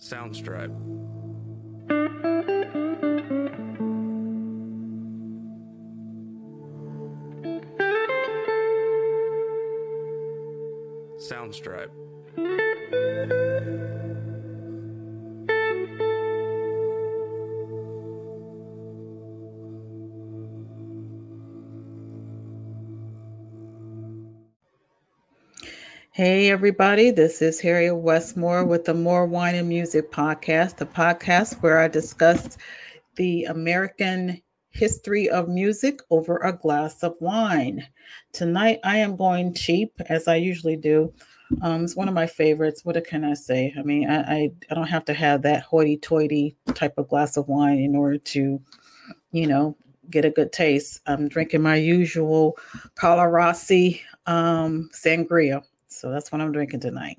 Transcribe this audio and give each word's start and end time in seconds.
Soundstripe. 0.00 0.70
Soundstripe. 11.18 11.90
Hey, 26.18 26.50
everybody, 26.50 27.12
this 27.12 27.40
is 27.40 27.60
Harriet 27.60 27.94
Westmore 27.94 28.64
with 28.64 28.86
the 28.86 28.92
More 28.92 29.24
Wine 29.24 29.54
and 29.54 29.68
Music 29.68 30.10
podcast, 30.10 30.74
the 30.74 30.84
podcast 30.84 31.62
where 31.62 31.78
I 31.78 31.86
discuss 31.86 32.58
the 33.14 33.44
American 33.44 34.42
history 34.70 35.30
of 35.30 35.48
music 35.48 36.00
over 36.10 36.38
a 36.38 36.52
glass 36.52 37.04
of 37.04 37.14
wine. 37.20 37.86
Tonight, 38.32 38.80
I 38.82 38.96
am 38.96 39.14
going 39.14 39.54
cheap, 39.54 39.92
as 40.08 40.26
I 40.26 40.34
usually 40.34 40.74
do. 40.74 41.14
Um, 41.62 41.84
it's 41.84 41.94
one 41.94 42.08
of 42.08 42.14
my 42.14 42.26
favorites. 42.26 42.84
What 42.84 43.00
can 43.06 43.22
I 43.22 43.34
say? 43.34 43.72
I 43.78 43.82
mean, 43.82 44.10
I, 44.10 44.22
I, 44.22 44.50
I 44.72 44.74
don't 44.74 44.88
have 44.88 45.04
to 45.04 45.14
have 45.14 45.42
that 45.42 45.62
hoity 45.62 45.98
toity 45.98 46.56
type 46.74 46.94
of 46.98 47.06
glass 47.06 47.36
of 47.36 47.46
wine 47.46 47.78
in 47.78 47.94
order 47.94 48.18
to, 48.18 48.60
you 49.30 49.46
know, 49.46 49.76
get 50.10 50.24
a 50.24 50.30
good 50.30 50.52
taste. 50.52 51.00
I'm 51.06 51.28
drinking 51.28 51.62
my 51.62 51.76
usual 51.76 52.58
Carlo 52.96 53.22
Rossi 53.22 54.02
um, 54.26 54.90
sangria. 54.92 55.62
So 55.88 56.10
that's 56.10 56.30
what 56.30 56.40
I'm 56.40 56.52
drinking 56.52 56.80
tonight. 56.80 57.18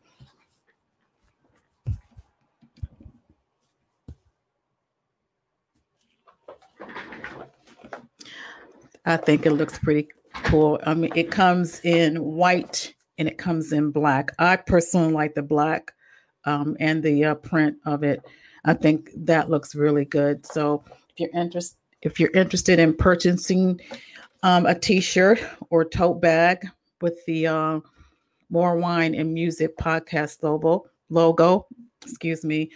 I 9.07 9.15
think 9.15 9.45
it 9.45 9.53
looks 9.53 9.79
pretty 9.79 10.09
cool. 10.43 10.79
I 10.85 10.93
mean, 10.93 11.11
it 11.15 11.31
comes 11.31 11.79
in 11.79 12.21
white 12.21 12.93
and 13.17 13.27
it 13.27 13.37
comes 13.37 13.71
in 13.71 13.89
black. 13.89 14.31
I 14.37 14.57
personally 14.57 15.13
like 15.13 15.33
the 15.33 15.41
black 15.41 15.93
um, 16.43 16.75
and 16.81 17.01
the 17.01 17.23
uh, 17.23 17.35
print 17.35 17.77
of 17.85 18.03
it. 18.03 18.21
I 18.65 18.73
think 18.73 19.09
that 19.15 19.49
looks 19.49 19.75
really 19.75 20.03
good. 20.03 20.45
So 20.45 20.83
if 21.15 21.19
you're 21.19 21.41
interested, 21.41 21.77
if 22.01 22.19
you're 22.19 22.31
interested 22.31 22.79
in 22.79 22.93
purchasing 22.93 23.79
um, 24.43 24.65
a 24.65 24.75
T-shirt 24.75 25.39
or 25.69 25.85
tote 25.85 26.21
bag 26.21 26.67
with 26.99 27.25
the 27.25 27.47
uh, 27.47 27.79
More 28.49 28.75
Wine 28.75 29.15
and 29.15 29.33
Music 29.33 29.77
podcast 29.77 30.43
logo, 30.43 30.85
logo, 31.09 31.65
excuse 32.01 32.43
me, 32.43 32.71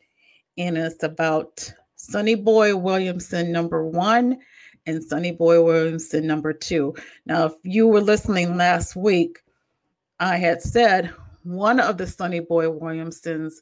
and 0.57 0.77
it's 0.77 1.03
about 1.03 1.71
sonny 1.95 2.35
boy 2.35 2.75
williamson 2.75 3.51
number 3.51 3.85
one 3.85 4.39
and 4.89 5.03
Sonny 5.03 5.31
Boy 5.31 5.63
Williamson 5.63 6.25
number 6.27 6.53
two. 6.53 6.95
Now, 7.25 7.45
if 7.45 7.53
you 7.63 7.87
were 7.87 8.01
listening 8.01 8.57
last 8.57 8.95
week, 8.95 9.39
I 10.19 10.37
had 10.37 10.61
said 10.61 11.13
one 11.43 11.79
of 11.79 11.97
the 11.97 12.07
Sonny 12.07 12.39
Boy 12.39 12.65
Williamsons 12.65 13.61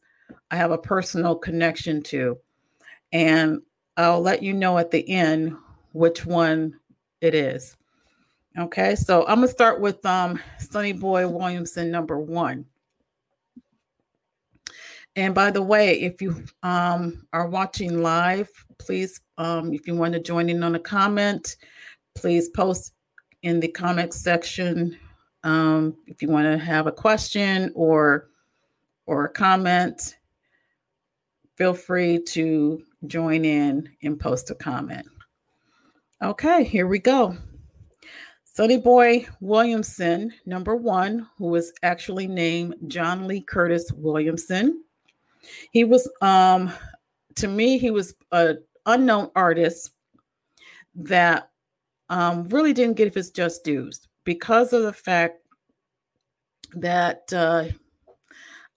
I 0.52 0.56
have 0.56 0.72
a 0.72 0.78
personal 0.78 1.36
connection 1.36 2.02
to. 2.04 2.38
And 3.12 3.62
I'll 3.96 4.22
let 4.22 4.44
you 4.44 4.54
know 4.54 4.78
at 4.78 4.92
the 4.92 5.08
end 5.10 5.56
which 5.94 6.26
one 6.26 6.80
it 7.22 7.34
is. 7.34 7.76
Okay, 8.58 8.96
so 8.96 9.22
I'm 9.28 9.36
gonna 9.36 9.48
start 9.48 9.82
with 9.82 10.04
um 10.06 10.40
Sonny 10.58 10.94
Boy 10.94 11.28
Williamson 11.28 11.92
number 11.92 12.20
one. 12.20 12.66
And 15.16 15.34
by 15.34 15.50
the 15.52 15.62
way, 15.62 16.00
if 16.00 16.22
you 16.22 16.44
um, 16.62 17.26
are 17.34 17.48
watching 17.48 18.04
live, 18.04 18.50
please, 18.80 19.22
um, 19.38 19.74
if 19.74 19.88
you 19.88 19.96
want 19.96 20.14
to 20.14 20.20
join 20.20 20.50
in 20.50 20.64
on 20.64 20.76
a 20.76 20.80
comment, 20.80 21.56
please 22.16 22.50
post 22.50 22.94
in 23.44 23.60
the 23.60 23.68
comment 23.68 24.14
section 24.14 24.98
um, 25.44 25.96
if 26.08 26.22
you 26.22 26.30
want 26.30 26.46
to 26.46 26.58
have 26.58 26.88
a 26.88 26.92
question 26.92 27.72
or 27.76 28.30
or 29.06 29.26
a 29.26 29.30
comment. 29.30 30.18
Feel 31.56 31.74
free 31.74 32.22
to 32.22 32.84
join 33.08 33.46
in 33.46 33.90
and 34.04 34.20
post 34.20 34.52
a 34.52 34.56
comment. 34.56 35.08
Okay, 36.22 36.64
here 36.64 36.88
we 36.88 37.00
go. 37.00 37.36
Sonny 38.44 38.78
Boy 38.78 39.28
Williamson, 39.40 40.34
number 40.46 40.76
one, 40.76 41.28
who 41.38 41.46
was 41.46 41.72
actually 41.84 42.28
named 42.28 42.76
John 42.88 43.28
Lee 43.28 43.42
Curtis 43.42 43.92
Williamson 43.94 44.84
he 45.72 45.84
was, 45.84 46.10
um, 46.22 46.72
to 47.38 47.48
me, 47.48 47.78
he 47.78 47.92
was 47.92 48.16
an 48.32 48.64
unknown 48.86 49.32
artist 49.36 49.92
that 50.96 51.50
um, 52.10 52.48
really 52.50 52.74
didn't 52.74 52.98
get 52.98 53.14
his 53.14 53.32
just 53.32 53.64
dues 53.64 54.08
because 54.24 54.74
of 54.74 54.84
the 54.84 54.94
fact 54.94 55.40
that 56.74 57.32
uh, 57.34 57.66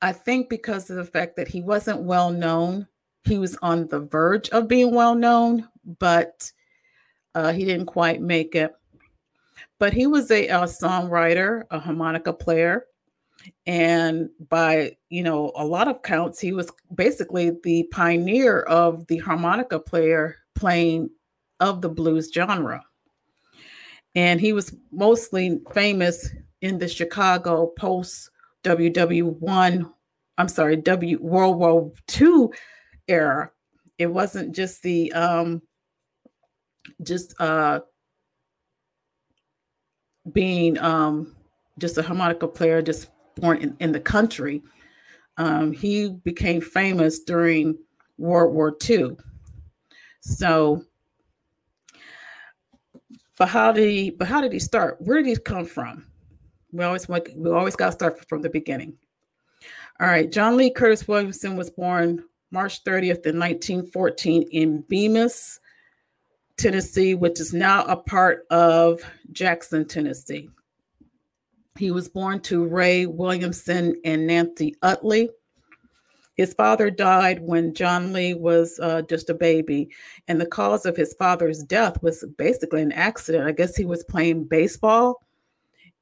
I 0.03 0.13
think 0.13 0.49
because 0.49 0.91
of 0.91 0.97
the 0.97 1.05
fact 1.05 1.37
that 1.37 1.49
he 1.49 1.63
wasn't 1.63 2.03
well 2.03 2.31
known, 2.31 2.87
he 3.25 3.39
was 3.39 3.57
on 3.63 3.87
the 3.89 4.01
verge 4.01 4.49
of 4.51 4.69
being 4.69 4.95
well 4.95 5.15
known, 5.15 5.69
but 5.99 6.51
uh, 7.35 7.53
he 7.53 7.65
didn't 7.65 7.87
quite 7.87 8.21
make 8.21 8.55
it. 8.55 8.73
But 9.79 9.93
he 9.93 10.07
was 10.07 10.31
a, 10.31 10.49
a 10.49 10.61
songwriter, 10.61 11.65
a 11.71 11.79
harmonica 11.79 12.33
player, 12.33 12.85
and 13.67 14.29
by 14.49 14.97
you 15.09 15.23
know 15.23 15.53
a 15.57 15.65
lot 15.65 15.89
of 15.89 16.03
counts 16.03 16.39
he 16.39 16.53
was 16.53 16.71
basically 16.95 17.53
the 17.65 17.85
pioneer 17.91 18.61
of 18.63 19.07
the 19.07 19.19
harmonica 19.19 19.79
player 19.79 20.37
playing 20.55 21.09
of 21.61 21.81
the 21.81 21.89
blues 21.89 22.31
genre 22.33 22.83
and 24.15 24.41
he 24.41 24.53
was 24.53 24.75
mostly 24.93 25.61
famous 25.73 26.29
in 26.61 26.79
the 26.79 26.89
chicago 26.89 27.67
post 27.79 28.31
ww1 28.65 29.91
i'm 30.39 30.49
sorry 30.49 30.77
w 30.77 31.19
world 31.21 31.59
war 31.59 31.93
ii 32.21 32.49
era. 33.11 33.51
It 33.99 34.07
wasn't 34.07 34.55
just 34.55 34.83
the 34.83 35.13
um, 35.13 35.61
just 37.03 37.39
uh, 37.39 37.81
being 40.33 40.79
um, 40.79 41.37
just 41.79 41.99
a 41.99 42.03
harmonica 42.03 42.49
player, 42.49 42.81
just 42.81 43.11
born 43.41 43.59
in, 43.59 43.77
in 43.81 43.93
the 43.93 44.01
country. 44.01 44.63
Um, 45.37 45.73
he 45.73 46.11
became 46.11 46.61
famous 46.61 47.21
during 47.21 47.79
World 48.19 48.55
War 48.55 48.77
II. 48.89 49.17
So, 50.21 50.85
but 53.39 53.49
how 53.49 53.73
did 53.73 53.89
he? 53.89 54.11
But 54.11 54.29
how 54.29 54.41
did 54.41 54.53
he 54.53 54.59
start? 54.59 54.99
Where 55.01 55.17
did 55.23 55.27
he 55.27 55.37
come 55.37 55.65
from? 55.65 56.07
We 56.73 56.85
always 56.85 57.09
want, 57.09 57.29
we 57.37 57.51
always 57.51 57.75
got 57.75 57.87
to 57.87 57.93
start 57.93 58.29
from 58.29 58.43
the 58.43 58.51
beginning. 58.51 58.97
All 60.01 60.07
right, 60.07 60.31
John 60.31 60.57
Lee 60.57 60.71
Curtis 60.71 61.09
Williamson 61.09 61.57
was 61.57 61.71
born 61.71 62.25
March 62.51 62.85
30th 62.85 63.27
in 63.27 63.39
1914 63.39 64.43
in 64.51 64.83
Bemis, 64.89 65.59
Tennessee, 66.57 67.15
which 67.15 67.41
is 67.41 67.53
now 67.53 67.85
a 67.85 67.97
part 67.97 68.47
of 68.51 69.01
Jackson, 69.33 69.87
Tennessee. 69.87 70.49
He 71.81 71.91
was 71.91 72.11
born 72.11 72.41
to 72.41 72.67
Ray 72.67 73.07
Williamson 73.07 73.99
and 74.05 74.27
Nancy 74.27 74.77
Utley. 74.83 75.31
His 76.35 76.53
father 76.53 76.91
died 76.91 77.41
when 77.41 77.73
John 77.73 78.13
Lee 78.13 78.35
was 78.35 78.79
uh, 78.83 79.01
just 79.03 79.31
a 79.31 79.35
baby, 79.35 79.89
and 80.29 80.39
the 80.39 80.47
cause 80.47 80.85
of 80.85 80.95
his 80.95 81.15
father's 81.15 81.63
death 81.63 82.03
was 82.03 82.23
basically 82.37 82.83
an 82.83 82.93
accident. 82.93 83.47
I 83.47 83.53
guess 83.53 83.75
he 83.75 83.87
was 83.87 84.05
playing 84.05 84.45
baseball 84.45 85.23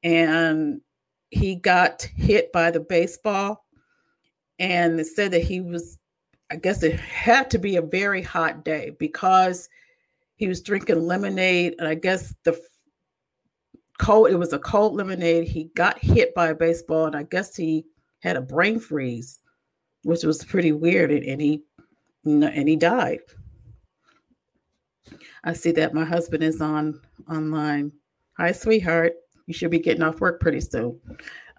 and 0.03 0.81
he 1.29 1.55
got 1.55 2.01
hit 2.01 2.51
by 2.51 2.71
the 2.71 2.81
baseball, 2.81 3.65
and 4.59 4.99
it 4.99 5.07
said 5.07 5.31
that 5.31 5.43
he 5.43 5.61
was, 5.61 5.97
I 6.51 6.57
guess 6.57 6.83
it 6.83 6.99
had 6.99 7.49
to 7.51 7.57
be 7.57 7.77
a 7.77 7.81
very 7.81 8.21
hot 8.21 8.65
day 8.65 8.91
because 8.99 9.69
he 10.35 10.49
was 10.49 10.61
drinking 10.61 11.01
lemonade, 11.07 11.75
and 11.79 11.87
I 11.87 11.95
guess 11.95 12.35
the 12.43 12.59
cold. 13.99 14.31
It 14.31 14.35
was 14.35 14.53
a 14.53 14.59
cold 14.59 14.95
lemonade. 14.95 15.47
He 15.47 15.65
got 15.75 15.99
hit 15.99 16.33
by 16.33 16.47
a 16.47 16.55
baseball, 16.55 17.05
and 17.05 17.15
I 17.15 17.23
guess 17.23 17.55
he 17.55 17.85
had 18.21 18.35
a 18.35 18.41
brain 18.41 18.79
freeze, 18.79 19.39
which 20.03 20.23
was 20.23 20.43
pretty 20.43 20.71
weird. 20.71 21.11
And, 21.11 21.23
and 21.23 21.41
he, 21.41 21.63
and 22.25 22.67
he 22.67 22.75
died. 22.75 23.19
I 25.43 25.53
see 25.53 25.71
that 25.73 25.93
my 25.93 26.03
husband 26.03 26.43
is 26.43 26.61
on 26.61 26.99
online. 27.29 27.91
Hi, 28.37 28.51
sweetheart. 28.51 29.13
You 29.45 29.53
should 29.53 29.71
be 29.71 29.79
getting 29.79 30.03
off 30.03 30.19
work 30.19 30.39
pretty 30.39 30.61
soon. 30.61 30.99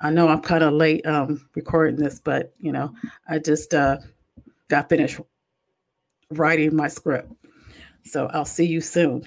I 0.00 0.10
know 0.10 0.28
I'm 0.28 0.40
kind 0.40 0.62
of 0.62 0.72
late 0.72 1.04
um, 1.06 1.48
recording 1.54 1.96
this, 1.96 2.20
but 2.20 2.54
you 2.58 2.72
know, 2.72 2.94
I 3.28 3.38
just 3.38 3.74
uh, 3.74 3.98
got 4.68 4.88
finished 4.88 5.20
writing 6.30 6.74
my 6.74 6.88
script. 6.88 7.32
So 8.04 8.26
I'll 8.32 8.44
see 8.44 8.66
you 8.66 8.80
soon. 8.80 9.26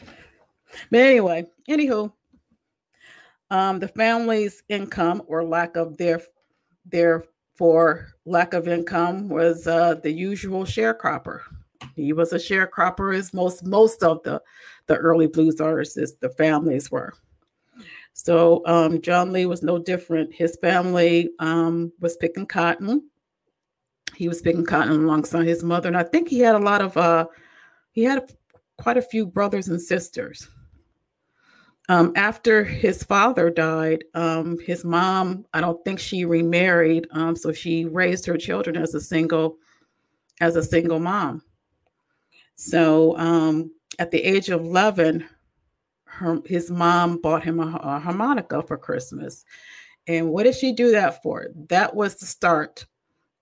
But 0.89 1.01
anyway, 1.01 1.45
anywho, 1.69 2.11
um, 3.53 3.77
the 3.77 3.87
family's 3.87 4.63
income 4.67 5.21
or 5.27 5.43
lack 5.43 5.77
of 5.77 5.95
their 5.97 7.23
for 7.53 8.07
lack 8.25 8.53
of 8.53 8.67
income 8.67 9.29
was 9.29 9.67
uh, 9.67 9.93
the 10.01 10.11
usual 10.11 10.63
sharecropper. 10.63 11.41
He 11.95 12.13
was 12.13 12.33
a 12.33 12.37
sharecropper, 12.37 13.15
as 13.15 13.31
most 13.31 13.63
most 13.63 14.01
of 14.01 14.23
the 14.23 14.41
the 14.87 14.97
early 14.97 15.27
blues 15.27 15.61
artists, 15.61 16.15
the 16.19 16.29
families 16.29 16.89
were. 16.89 17.13
So 18.13 18.63
um, 18.65 18.99
John 19.01 19.31
Lee 19.31 19.45
was 19.45 19.61
no 19.61 19.77
different. 19.77 20.33
His 20.33 20.57
family 20.59 21.29
um, 21.37 21.93
was 21.99 22.17
picking 22.17 22.47
cotton. 22.47 23.07
He 24.15 24.27
was 24.27 24.41
picking 24.41 24.65
cotton 24.65 25.03
alongside 25.03 25.45
his 25.45 25.63
mother, 25.63 25.89
and 25.89 25.97
I 25.97 26.03
think 26.03 26.27
he 26.27 26.39
had 26.39 26.55
a 26.55 26.59
lot 26.59 26.81
of 26.81 26.97
uh, 26.97 27.27
he 27.91 28.03
had 28.03 28.33
quite 28.79 28.97
a 28.97 29.01
few 29.01 29.27
brothers 29.27 29.67
and 29.67 29.79
sisters. 29.79 30.47
Um, 31.89 32.13
after 32.15 32.63
his 32.63 33.03
father 33.03 33.49
died, 33.49 34.05
um, 34.13 34.57
his 34.59 34.85
mom, 34.85 35.45
I 35.53 35.59
don't 35.59 35.83
think 35.83 35.99
she 35.99 36.23
remarried, 36.23 37.07
um, 37.11 37.35
so 37.35 37.51
she 37.51 37.85
raised 37.85 38.25
her 38.25 38.37
children 38.37 38.77
as 38.77 38.95
a 38.95 39.01
single, 39.01 39.57
as 40.39 40.55
a 40.55 40.63
single 40.63 40.99
mom. 40.99 41.41
So 42.55 43.17
um, 43.17 43.73
at 43.99 44.11
the 44.11 44.23
age 44.23 44.49
of 44.49 44.61
eleven, 44.61 45.27
her, 46.05 46.39
his 46.45 46.71
mom 46.71 47.19
bought 47.19 47.43
him 47.43 47.59
a, 47.59 47.75
a 47.83 47.99
harmonica 47.99 48.61
for 48.61 48.77
Christmas. 48.77 49.43
And 50.07 50.29
what 50.29 50.43
did 50.43 50.55
she 50.55 50.71
do 50.71 50.91
that 50.91 51.21
for? 51.21 51.47
That 51.67 51.95
was 51.95 52.15
the 52.15 52.25
start 52.25 52.85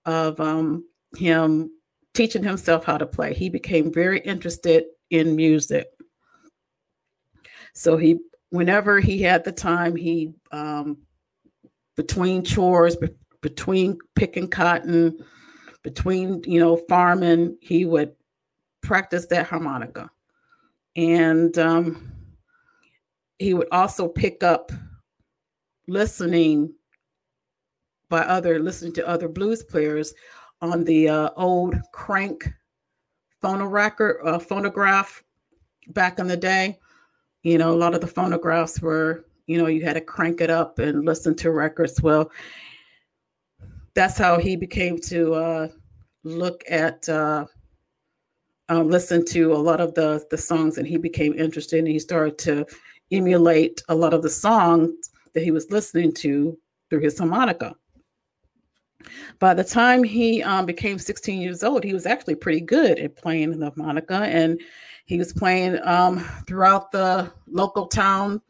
of 0.04 0.40
um, 0.40 0.84
him 1.16 1.70
teaching 2.14 2.42
himself 2.42 2.84
how 2.84 2.98
to 2.98 3.06
play. 3.06 3.34
He 3.34 3.48
became 3.48 3.92
very 3.92 4.18
interested 4.20 4.84
in 5.10 5.36
music. 5.36 5.86
So 7.74 7.96
he 7.96 8.18
whenever 8.52 9.00
he 9.00 9.22
had 9.22 9.44
the 9.44 9.50
time, 9.50 9.96
he 9.96 10.32
um, 10.52 10.98
between 11.96 12.44
chores, 12.44 12.96
be- 12.96 13.08
between 13.40 13.98
picking 14.14 14.46
cotton, 14.46 15.18
between 15.82 16.42
you 16.44 16.60
know 16.60 16.76
farming, 16.88 17.56
he 17.60 17.84
would 17.86 18.14
practice 18.82 19.26
that 19.26 19.46
harmonica, 19.46 20.10
and 20.96 21.58
um, 21.58 22.12
he 23.38 23.54
would 23.54 23.68
also 23.72 24.06
pick 24.06 24.42
up 24.42 24.70
listening 25.88 26.72
by 28.10 28.20
other 28.20 28.58
listening 28.58 28.92
to 28.92 29.08
other 29.08 29.28
blues 29.28 29.64
players 29.64 30.12
on 30.60 30.84
the 30.84 31.08
uh, 31.08 31.30
old 31.36 31.74
crank 31.92 32.48
uh, 33.42 34.38
phonograph 34.38 35.24
back 35.88 36.18
in 36.18 36.26
the 36.26 36.36
day 36.36 36.78
you 37.42 37.58
know, 37.58 37.72
a 37.72 37.76
lot 37.76 37.94
of 37.94 38.00
the 38.00 38.06
phonographs 38.06 38.80
were, 38.80 39.24
you 39.46 39.58
know, 39.58 39.66
you 39.66 39.84
had 39.84 39.94
to 39.94 40.00
crank 40.00 40.40
it 40.40 40.50
up 40.50 40.78
and 40.78 41.04
listen 41.04 41.34
to 41.36 41.50
records. 41.50 42.00
Well, 42.00 42.30
that's 43.94 44.16
how 44.16 44.38
he 44.38 44.56
became 44.56 44.98
to 44.98 45.34
uh, 45.34 45.68
look 46.24 46.62
at, 46.68 47.08
uh, 47.08 47.46
uh, 48.70 48.82
listen 48.82 49.24
to 49.26 49.52
a 49.52 49.58
lot 49.58 49.80
of 49.80 49.92
the 49.94 50.24
the 50.30 50.38
songs, 50.38 50.78
and 50.78 50.86
he 50.86 50.96
became 50.96 51.34
interested, 51.34 51.80
and 51.80 51.88
he 51.88 51.98
started 51.98 52.38
to 52.38 52.64
emulate 53.10 53.82
a 53.88 53.94
lot 53.94 54.14
of 54.14 54.22
the 54.22 54.30
songs 54.30 55.10
that 55.34 55.42
he 55.42 55.50
was 55.50 55.70
listening 55.70 56.12
to 56.12 56.56
through 56.88 57.00
his 57.00 57.18
harmonica. 57.18 57.74
By 59.40 59.52
the 59.52 59.64
time 59.64 60.04
he 60.04 60.42
um, 60.42 60.64
became 60.64 60.98
16 60.98 61.40
years 61.40 61.64
old, 61.64 61.82
he 61.82 61.92
was 61.92 62.06
actually 62.06 62.36
pretty 62.36 62.60
good 62.60 62.98
at 62.98 63.16
playing 63.16 63.58
the 63.58 63.70
harmonica, 63.70 64.22
and 64.22 64.60
he 65.12 65.18
was 65.18 65.34
playing 65.34 65.78
um, 65.84 66.20
throughout 66.46 66.90
the 66.90 67.30
local 67.46 67.86
town 67.86 68.40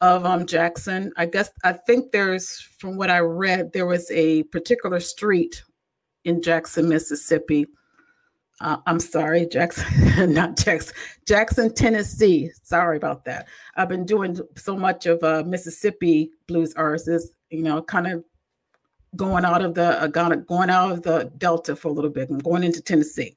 of 0.00 0.26
um, 0.26 0.46
Jackson. 0.46 1.12
I 1.16 1.26
guess 1.26 1.48
I 1.62 1.74
think 1.74 2.10
there's, 2.10 2.60
from 2.80 2.96
what 2.96 3.08
I 3.08 3.20
read, 3.20 3.72
there 3.72 3.86
was 3.86 4.10
a 4.10 4.42
particular 4.44 4.98
street 4.98 5.62
in 6.24 6.42
Jackson, 6.42 6.88
Mississippi. 6.88 7.66
Uh, 8.60 8.78
I'm 8.84 8.98
sorry, 8.98 9.46
Jackson, 9.46 10.32
not 10.34 10.56
Jackson, 10.56 10.96
Jackson, 11.24 11.72
Tennessee. 11.72 12.50
Sorry 12.64 12.96
about 12.96 13.24
that. 13.26 13.46
I've 13.76 13.88
been 13.88 14.04
doing 14.04 14.40
so 14.56 14.76
much 14.76 15.06
of 15.06 15.22
uh, 15.22 15.44
Mississippi 15.46 16.32
blues 16.48 16.74
artists, 16.74 17.30
you 17.50 17.62
know, 17.62 17.80
kind 17.80 18.08
of 18.08 18.24
going 19.14 19.44
out 19.44 19.62
of 19.62 19.74
the 19.74 20.02
uh, 20.02 20.08
going 20.08 20.68
out 20.68 20.90
of 20.90 21.02
the 21.04 21.30
Delta 21.38 21.76
for 21.76 21.86
a 21.86 21.92
little 21.92 22.10
bit 22.10 22.28
and 22.28 22.42
going 22.42 22.64
into 22.64 22.82
Tennessee. 22.82 23.36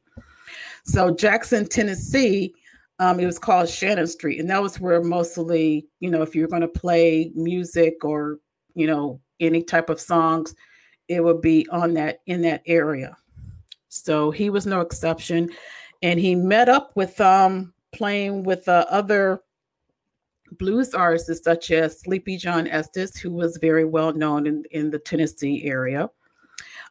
So 0.84 1.14
Jackson, 1.14 1.68
Tennessee 1.68 2.56
um, 3.02 3.20
it 3.20 3.26
was 3.26 3.40
called 3.40 3.68
Shannon 3.68 4.06
Street, 4.06 4.40
and 4.40 4.48
that 4.52 4.62
was 4.62 4.80
where 4.80 5.02
mostly, 5.02 5.88
you 6.02 6.12
know, 6.12 6.22
if 6.22 6.36
you're 6.36 6.48
going 6.48 6.62
to 6.62 6.68
play 6.68 7.32
music 7.34 8.06
or 8.06 8.38
you 8.76 8.86
know 8.86 9.20
any 9.40 9.64
type 9.64 9.90
of 9.90 10.00
songs, 10.00 10.54
it 11.08 11.24
would 11.24 11.42
be 11.42 11.68
on 11.72 11.96
that 11.96 12.20
in 12.28 12.42
that 12.44 12.62
area. 12.68 13.18
So 13.90 14.30
he 14.30 14.52
was 14.52 14.68
no 14.68 14.82
exception, 14.82 15.50
and 16.04 16.20
he 16.20 16.36
met 16.36 16.70
up 16.70 16.92
with 16.96 17.20
um, 17.20 17.74
playing 17.92 18.44
with 18.44 18.68
uh, 18.70 18.86
other 18.88 19.42
blues 20.60 20.94
artists 20.94 21.44
such 21.44 21.72
as 21.72 22.02
Sleepy 22.02 22.38
John 22.38 22.68
Estes, 22.68 23.18
who 23.18 23.32
was 23.32 23.58
very 23.58 23.84
well 23.84 24.14
known 24.14 24.46
in, 24.46 24.64
in 24.70 24.92
the 24.92 25.00
Tennessee 25.00 25.64
area, 25.66 26.08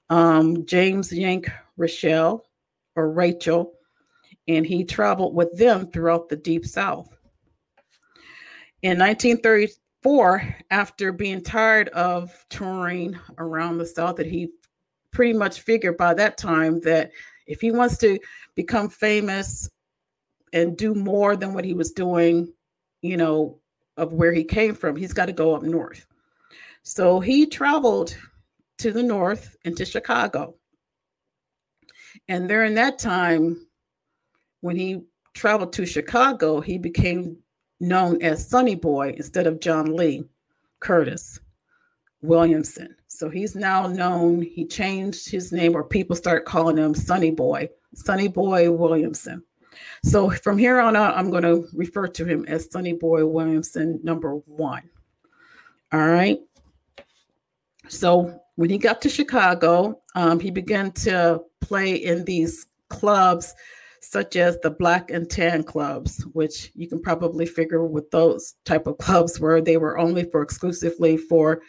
um, 0.09 0.67
James 0.67 1.13
Yank 1.13 1.49
Rochelle 1.77 2.45
or 2.97 3.13
Rachel, 3.13 3.75
and 4.49 4.67
he 4.67 4.85
traveled 4.85 5.35
with 5.35 5.57
them 5.57 5.91
throughout 5.91 6.29
the 6.29 6.37
Deep 6.37 6.67
South. 6.67 7.09
In 8.83 8.99
1934, 8.99 10.57
after 10.71 11.13
being 11.13 11.43
tired 11.43 11.89
of 11.91 12.45
touring 12.49 13.19
around 13.39 13.79
the 13.79 13.87
South, 13.87 14.17
that 14.17 14.27
he 14.27 14.49
pretty 15.13 15.33
much 15.33 15.61
figured 15.61 15.97
by 15.97 16.15
that 16.15 16.39
time 16.39 16.81
that 16.81 17.11
if 17.47 17.61
he 17.61 17.71
wants 17.71 17.99
to 17.99 18.19
become 18.55 18.89
famous 18.89 19.69
and 20.53 20.77
do 20.77 20.95
more 20.95 21.37
than 21.37 21.53
what 21.53 21.65
he 21.65 21.75
was 21.75 21.93
doing, 21.93 22.53
you 23.03 23.17
know, 23.17 23.59
of 23.97 24.13
where 24.13 24.33
he 24.33 24.45
came 24.45 24.75
from, 24.75 24.97
he's 24.97 25.13
got 25.13 25.27
to 25.27 25.33
go 25.33 25.55
up 25.55 25.63
north. 25.63 26.07
So 26.83 27.21
he 27.21 27.47
traveled 27.47 28.17
to 28.79 28.93
the 28.93 29.03
north 29.03 29.57
into 29.65 29.85
Chicago 29.85 30.55
And 32.29 32.49
during 32.49 32.75
that 32.75 32.99
time, 32.99 33.67
when 34.61 34.77
he 34.77 35.03
traveled 35.35 35.73
to 35.75 35.87
Chicago, 35.87 36.61
he 36.61 36.79
became 36.79 37.37
known 37.81 38.21
as 38.23 38.49
Sonny 38.49 38.75
Boy 38.75 39.15
instead 39.17 39.47
of 39.47 39.61
John 39.61 39.97
Lee 39.97 40.25
Curtis 40.81 41.41
Williamson. 42.23 42.95
So 43.07 43.29
he's 43.29 43.55
now 43.55 43.87
known, 43.87 44.43
he 44.43 44.67
changed 44.67 45.31
his 45.31 45.53
name, 45.53 45.75
or 45.75 45.85
people 45.85 46.17
start 46.17 46.45
calling 46.45 46.77
him 46.77 46.95
Sonny 46.95 47.31
Boy, 47.31 47.69
Sonny 47.95 48.29
Boy 48.29 48.71
Williamson. 48.71 49.43
So 50.05 50.31
from 50.31 50.59
here 50.59 50.81
on 50.81 50.97
out, 50.97 51.17
I'm 51.17 51.31
going 51.31 51.43
to 51.43 51.67
refer 51.75 52.07
to 52.09 52.25
him 52.25 52.45
as 52.47 52.71
Sonny 52.71 52.93
Boy 52.93 53.27
Williamson, 53.27 54.01
number 54.03 54.37
one. 54.47 54.83
All 55.93 56.07
right. 56.07 56.39
So 57.89 58.41
when 58.57 58.71
he 58.71 58.79
got 58.79 59.03
to 59.03 59.09
Chicago, 59.09 60.01
um, 60.15 60.39
he 60.39 60.51
began 60.51 60.93
to 60.93 61.43
play 61.61 61.95
in 61.95 62.25
these 62.25 62.67
clubs 62.89 63.55
such 64.01 64.37
as 64.37 64.59
the 64.61 64.71
black 64.71 65.11
and 65.11 65.29
tan 65.31 65.63
clubs 65.63 66.25
which 66.33 66.73
you 66.75 66.89
can 66.89 67.01
probably 67.01 67.47
figure 67.47 67.85
with 67.85 68.11
those 68.11 68.55
type 68.65 68.87
of 68.87 68.99
clubs 68.99 69.39
where 69.39 69.61
they 69.61 69.77
were 69.77 69.99
only 69.99 70.25
for 70.25 70.43
exclusively 70.43 71.17
for 71.17 71.61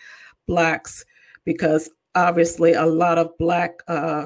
blacks 0.48 1.04
because 1.46 1.90
obviously 2.16 2.74
a 2.74 2.86
lot 2.86 3.18
of 3.18 3.38
black 3.38 3.82
uh, 3.88 4.26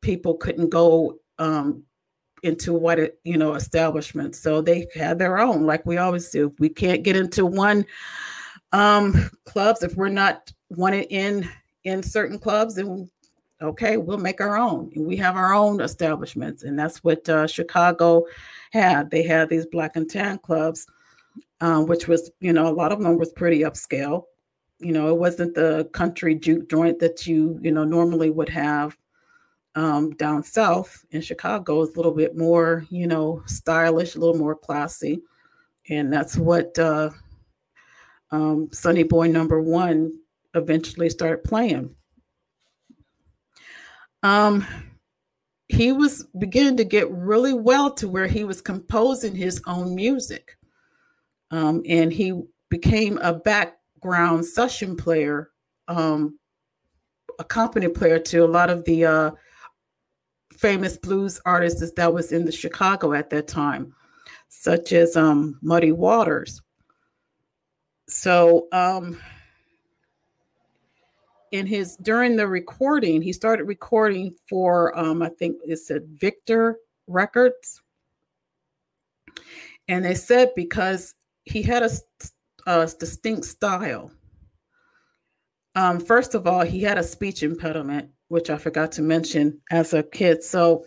people 0.00 0.34
couldn't 0.34 0.70
go 0.70 1.18
um, 1.38 1.82
into 2.42 2.72
what 2.72 2.98
you 3.24 3.36
know 3.36 3.54
establishments 3.54 4.38
so 4.38 4.60
they 4.60 4.86
had 4.94 5.18
their 5.18 5.38
own 5.38 5.64
like 5.66 5.84
we 5.84 5.98
always 5.98 6.30
do. 6.30 6.54
We 6.58 6.68
can't 6.68 7.02
get 7.02 7.16
into 7.16 7.44
one 7.46 7.84
um 8.72 9.30
clubs 9.44 9.82
if 9.82 9.94
we're 9.96 10.08
not 10.08 10.52
wanted 10.70 11.06
in 11.10 11.48
in 11.84 12.02
certain 12.02 12.38
clubs 12.38 12.78
and 12.78 13.08
okay 13.62 13.96
we'll 13.96 14.18
make 14.18 14.40
our 14.40 14.56
own 14.56 14.90
we 14.96 15.16
have 15.16 15.36
our 15.36 15.52
own 15.52 15.80
establishments 15.80 16.62
and 16.62 16.78
that's 16.78 17.04
what 17.04 17.28
uh, 17.28 17.46
chicago 17.46 18.24
had. 18.70 19.10
They 19.10 19.22
had 19.22 19.48
these 19.48 19.66
black 19.66 19.96
and 19.96 20.08
tan 20.08 20.38
clubs 20.38 20.86
um, 21.60 21.86
which 21.86 22.08
was 22.08 22.30
you 22.40 22.52
know 22.52 22.68
a 22.68 22.74
lot 22.74 22.92
of 22.92 23.00
them 23.00 23.18
was 23.18 23.32
pretty 23.32 23.60
upscale. 23.60 24.24
You 24.78 24.92
know 24.92 25.08
it 25.08 25.18
wasn't 25.18 25.54
the 25.54 25.88
country 25.92 26.34
juke 26.34 26.70
joint 26.70 26.98
that 27.00 27.26
you 27.26 27.58
you 27.62 27.72
know 27.72 27.84
normally 27.84 28.30
would 28.30 28.48
have 28.48 28.96
um, 29.74 30.10
down 30.12 30.42
south. 30.42 31.04
In 31.10 31.20
chicago 31.20 31.82
is 31.82 31.90
a 31.90 31.96
little 31.96 32.12
bit 32.12 32.36
more 32.36 32.86
you 32.90 33.06
know 33.06 33.42
stylish 33.46 34.14
a 34.14 34.18
little 34.18 34.38
more 34.38 34.54
classy 34.54 35.22
and 35.88 36.12
that's 36.12 36.36
what 36.36 36.78
uh, 36.78 37.10
um, 38.30 38.68
Sonny 38.72 39.02
Boy 39.02 39.28
number 39.28 39.60
one 39.60 40.12
eventually 40.54 41.10
started 41.10 41.42
playing. 41.44 41.94
Um, 44.22 44.66
he 45.68 45.92
was 45.92 46.26
beginning 46.38 46.76
to 46.78 46.84
get 46.84 47.10
really 47.10 47.54
well 47.54 47.92
to 47.94 48.08
where 48.08 48.26
he 48.26 48.44
was 48.44 48.60
composing 48.60 49.34
his 49.34 49.62
own 49.66 49.94
music. 49.94 50.56
Um, 51.52 51.82
and 51.88 52.12
he 52.12 52.42
became 52.70 53.18
a 53.18 53.34
background 53.34 54.44
session 54.44 54.96
player, 54.96 55.50
um, 55.88 56.38
a 57.38 57.44
company 57.44 57.88
player 57.88 58.18
to 58.18 58.44
a 58.44 58.46
lot 58.46 58.68
of 58.68 58.84
the 58.84 59.04
uh, 59.04 59.30
famous 60.56 60.96
blues 60.96 61.40
artists 61.44 61.92
that 61.96 62.12
was 62.12 62.32
in 62.32 62.44
the 62.44 62.52
Chicago 62.52 63.12
at 63.12 63.30
that 63.30 63.48
time, 63.48 63.94
such 64.48 64.92
as 64.92 65.16
um, 65.16 65.58
Muddy 65.62 65.92
Waters. 65.92 66.60
So, 68.08 68.66
um, 68.72 69.20
in 71.50 71.66
his 71.66 71.96
during 71.96 72.36
the 72.36 72.46
recording, 72.46 73.22
he 73.22 73.32
started 73.32 73.64
recording 73.64 74.34
for 74.48 74.96
um, 74.98 75.22
I 75.22 75.28
think 75.30 75.56
it 75.64 75.76
said 75.78 76.02
Victor 76.06 76.78
Records, 77.06 77.80
and 79.88 80.04
they 80.04 80.14
said 80.14 80.52
because 80.54 81.14
he 81.44 81.62
had 81.62 81.82
a, 81.82 81.90
a 82.66 82.88
distinct 82.98 83.46
style. 83.46 84.10
Um, 85.74 86.00
first 86.00 86.34
of 86.34 86.46
all, 86.46 86.62
he 86.62 86.80
had 86.80 86.98
a 86.98 87.02
speech 87.02 87.42
impediment, 87.42 88.10
which 88.28 88.50
I 88.50 88.58
forgot 88.58 88.92
to 88.92 89.02
mention 89.02 89.60
as 89.70 89.92
a 89.92 90.02
kid. 90.02 90.42
So 90.42 90.84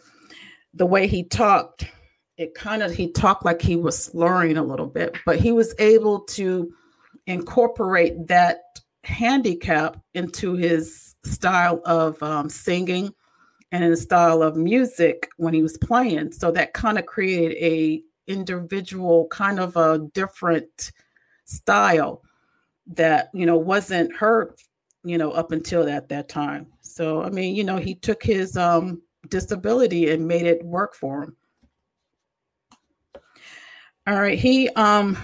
the 0.73 0.85
way 0.85 1.07
he 1.07 1.23
talked, 1.23 1.85
it 2.37 2.53
kind 2.53 2.81
of 2.81 2.93
he 2.93 3.11
talked 3.11 3.45
like 3.45 3.61
he 3.61 3.75
was 3.75 4.01
slurring 4.01 4.57
a 4.57 4.63
little 4.63 4.87
bit, 4.87 5.17
but 5.25 5.39
he 5.39 5.51
was 5.51 5.75
able 5.79 6.21
to 6.21 6.71
incorporate 7.27 8.27
that 8.27 8.59
handicap 9.03 9.97
into 10.13 10.55
his 10.55 11.15
style 11.23 11.81
of 11.85 12.21
um, 12.23 12.49
singing 12.49 13.13
and 13.71 13.83
his 13.83 14.01
style 14.01 14.41
of 14.41 14.55
music 14.55 15.29
when 15.37 15.53
he 15.53 15.61
was 15.61 15.77
playing. 15.77 16.31
So 16.31 16.51
that 16.51 16.73
kind 16.73 16.97
of 16.97 17.05
created 17.05 17.57
a 17.57 18.03
individual 18.27 19.27
kind 19.27 19.59
of 19.59 19.75
a 19.75 19.99
different 20.13 20.91
style 21.45 22.21
that 22.87 23.29
you 23.33 23.45
know 23.45 23.57
wasn't 23.57 24.13
heard 24.15 24.53
you 25.03 25.17
know 25.17 25.31
up 25.31 25.51
until 25.51 25.87
at 25.89 26.09
that 26.09 26.29
time 26.29 26.67
so 26.81 27.21
i 27.21 27.29
mean 27.29 27.55
you 27.55 27.63
know 27.63 27.77
he 27.77 27.95
took 27.95 28.23
his 28.23 28.57
um 28.57 29.01
disability 29.29 30.11
and 30.11 30.25
made 30.25 30.45
it 30.45 30.63
work 30.63 30.95
for 30.95 31.23
him 31.23 31.35
all 34.07 34.19
right 34.19 34.39
he 34.39 34.69
um 34.69 35.17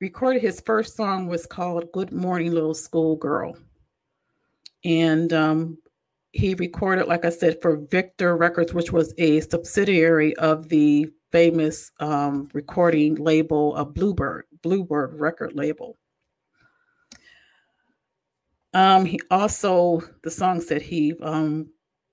recorded 0.00 0.42
his 0.42 0.60
first 0.60 0.96
song 0.96 1.26
was 1.26 1.46
called 1.46 1.92
Good 1.92 2.12
Morning 2.12 2.52
Little 2.52 2.74
Schoolgirl. 2.74 3.56
And 4.84 5.32
um, 5.32 5.78
he 6.32 6.54
recorded, 6.54 7.08
like 7.08 7.24
I 7.24 7.30
said, 7.30 7.60
for 7.62 7.76
Victor 7.76 8.36
Records, 8.36 8.74
which 8.74 8.92
was 8.92 9.14
a 9.18 9.40
subsidiary 9.40 10.36
of 10.36 10.68
the 10.68 11.10
famous 11.32 11.90
um, 11.98 12.48
recording 12.52 13.14
label 13.16 13.74
of 13.74 13.94
Bluebird, 13.94 14.44
Bluebird 14.62 15.18
record 15.18 15.54
label. 15.54 15.96
Um, 18.74 19.06
he 19.06 19.18
also, 19.30 20.02
the 20.22 20.30
songs 20.30 20.66
that 20.66 20.82
he 20.82 21.14
um, 21.22 21.70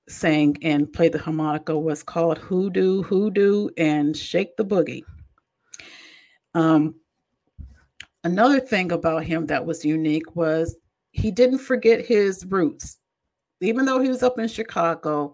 sang 0.08 0.58
and 0.62 0.92
played 0.92 1.12
the 1.12 1.20
harmonica 1.20 1.78
was 1.78 2.04
called 2.04 2.38
Hoodoo, 2.38 3.04
Hoodoo, 3.04 3.70
and 3.78 4.16
Shake 4.16 4.56
the 4.56 4.63
Boogie. 4.66 5.04
Um, 6.56 6.96
Another 8.24 8.60
thing 8.60 8.92
about 8.92 9.25
him 9.25 9.46
that 9.48 9.65
was 9.65 9.84
unique 9.84 10.36
was 10.36 10.75
he 11.12 11.30
didn't 11.30 11.60
forget 11.60 12.06
his 12.06 12.46
roots. 12.46 12.98
Even 13.62 13.86
though 13.86 14.00
he 14.00 14.10
was 14.10 14.24
up 14.24 14.39
in 14.39 14.48
Chicago, 14.48 15.34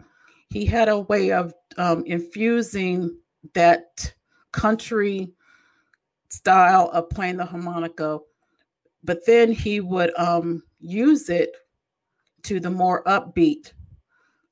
he 0.50 0.65
had 0.65 0.89
a 0.89 1.00
way 1.01 1.31
of 1.31 1.53
um, 1.77 2.03
infusing 2.05 3.15
that 3.53 4.13
country 4.51 5.31
style 6.29 6.89
of 6.93 7.10
playing 7.10 7.38
the 7.38 7.46
harmonica, 7.46 8.19
but 9.03 9.25
then 9.25 9.51
he 9.51 9.79
would 9.79 10.12
um, 10.17 10.63
use 10.79 11.29
it 11.29 11.55
to 12.43 12.60
the 12.60 12.69
more 12.69 13.03
upbeat. 13.03 13.74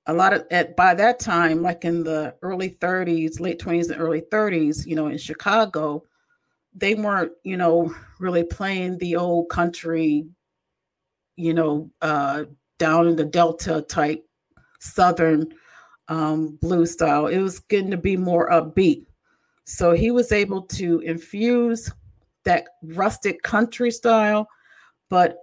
A 0.06 0.14
lot 0.14 0.34
of 0.34 0.46
at 0.52 0.76
by 0.78 0.94
that 0.94 1.20
time, 1.20 1.62
like 1.62 1.84
in 1.84 2.04
the 2.04 2.36
early 2.42 2.72
30s, 2.80 3.40
late 3.40 3.60
20s 3.60 3.90
and 3.90 4.00
early 4.00 4.22
30s, 4.22 4.86
you 4.86 4.96
know, 4.96 5.08
in 5.08 5.18
Chicago, 5.18 6.04
they 6.78 6.94
weren't, 6.94 7.32
you 7.44 7.58
know, 7.58 7.94
really 8.20 8.44
playing 8.44 9.00
the 9.00 9.16
old 9.16 9.50
country, 9.50 10.28
you 11.36 11.54
know, 11.54 11.90
uh, 12.02 12.44
down 12.78 13.08
in 13.08 13.16
the 13.16 13.26
Delta 13.26 13.82
type 13.82 14.24
Southern 14.80 15.52
um, 16.08 16.60
style. 16.86 17.28
It 17.28 17.40
was 17.40 17.60
getting 17.60 17.92
to 17.92 17.98
be 17.98 18.16
more 18.16 18.50
upbeat. 18.50 19.06
So 19.66 19.92
he 19.92 20.12
was 20.12 20.32
able 20.32 20.62
to 20.62 21.00
infuse 21.00 21.92
that 22.46 22.68
rustic 22.84 23.42
country 23.42 23.92
style, 23.92 24.48
but 25.10 25.38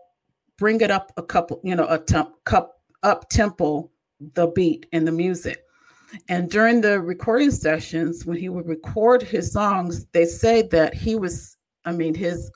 bring 0.56 0.80
it 0.80 0.90
up 0.90 1.12
a 1.16 1.22
couple, 1.22 1.60
you 1.64 1.74
know, 1.74 1.86
a 1.88 1.98
temp, 1.98 2.30
cup 2.44 2.80
up 3.02 3.28
tempo, 3.28 3.90
the 4.34 4.46
beat 4.46 4.86
and 4.92 5.06
the 5.06 5.12
music. 5.12 5.63
And 6.28 6.50
during 6.50 6.80
the 6.80 7.00
recording 7.00 7.50
sessions, 7.50 8.24
when 8.24 8.36
he 8.36 8.48
would 8.48 8.66
record 8.66 9.22
his 9.22 9.52
songs, 9.52 10.06
they 10.12 10.26
say 10.26 10.62
that 10.62 10.94
he 10.94 11.16
was, 11.16 11.56
I 11.84 11.92
mean, 11.92 12.14
his 12.14 12.50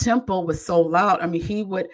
tempo 0.00 0.40
was 0.40 0.64
so 0.64 0.80
loud. 0.80 1.20
I 1.20 1.26
mean, 1.26 1.42
he 1.42 1.62
would, 1.62 1.88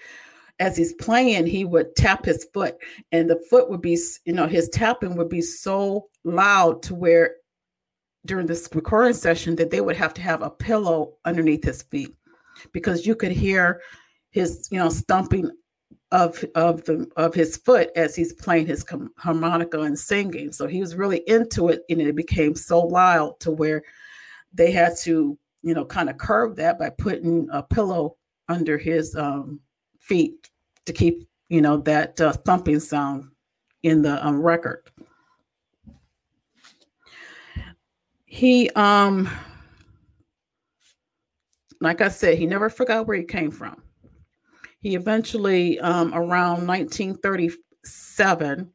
as 0.59 0.77
he's 0.77 0.95
playing, 0.95 1.47
he 1.47 1.65
would 1.65 1.95
tap 1.97 2.25
his 2.25 2.47
foot, 2.53 2.77
and 3.13 3.29
the 3.29 3.41
foot 3.51 3.69
would 3.71 3.83
be, 3.83 3.99
you 4.25 4.33
know, 4.33 4.47
his 4.47 4.69
tapping 4.71 5.17
would 5.17 5.29
be 5.29 5.43
so 5.43 6.09
loud 6.25 6.83
to 6.85 6.95
where 6.95 7.37
during 8.25 8.47
this 8.47 8.69
recording 8.75 9.15
session 9.15 9.55
that 9.57 9.71
they 9.71 9.81
would 9.81 9.97
have 9.97 10.13
to 10.15 10.23
have 10.23 10.43
a 10.43 10.51
pillow 10.51 11.15
underneath 11.25 11.65
his 11.65 11.83
feet 11.83 12.15
because 12.73 13.07
you 13.07 13.15
could 13.15 13.31
hear 13.31 13.81
his, 14.31 14.69
you 14.71 14.79
know, 14.79 14.89
stumping 14.89 15.51
of 16.13 16.45
of 16.55 16.85
the 16.85 17.11
of 17.17 17.35
his 17.35 17.57
foot 17.57 17.91
as 17.97 18.15
he's 18.15 18.33
playing 18.33 18.67
his 18.67 18.85
harmonica 19.17 19.81
and 19.81 19.99
singing. 19.99 20.53
So 20.53 20.67
he 20.67 20.81
was 20.81 20.95
really 20.95 21.23
into 21.29 21.69
it, 21.69 21.83
and 21.89 22.01
it 22.01 22.15
became 22.15 22.55
so 22.55 22.81
loud 22.81 23.39
to 23.41 23.51
where 23.51 23.83
they 24.53 24.71
had 24.71 24.97
to, 24.99 25.37
you 25.63 25.75
know, 25.75 25.85
kind 25.85 26.09
of 26.09 26.19
curb 26.19 26.57
that 26.57 26.79
by 26.79 26.91
putting 26.91 27.49
a 27.53 27.63
pillow 27.63 28.17
under 28.49 28.79
his 28.79 29.17
um, 29.17 29.61
feet 29.99 30.51
to 30.87 30.93
keep, 30.93 31.29
you 31.49 31.61
know, 31.61 31.79
that 31.79 32.21
uh, 32.21 32.33
thumping 32.33 32.81
sound 32.81 33.29
in 33.83 34.03
the 34.03 34.25
um, 34.25 34.41
record. 34.41 34.89
He 38.27 38.71
um 38.71 39.29
like 41.81 42.01
I 42.01 42.09
said, 42.09 42.39
he 42.39 42.47
never 42.47 42.71
forgot 42.71 43.07
where 43.07 43.17
he 43.17 43.25
came 43.25 43.51
from. 43.51 43.83
He 44.87 44.95
eventually, 44.95 45.81
um, 45.81 46.15
around 46.15 46.65
1937, 46.65 48.71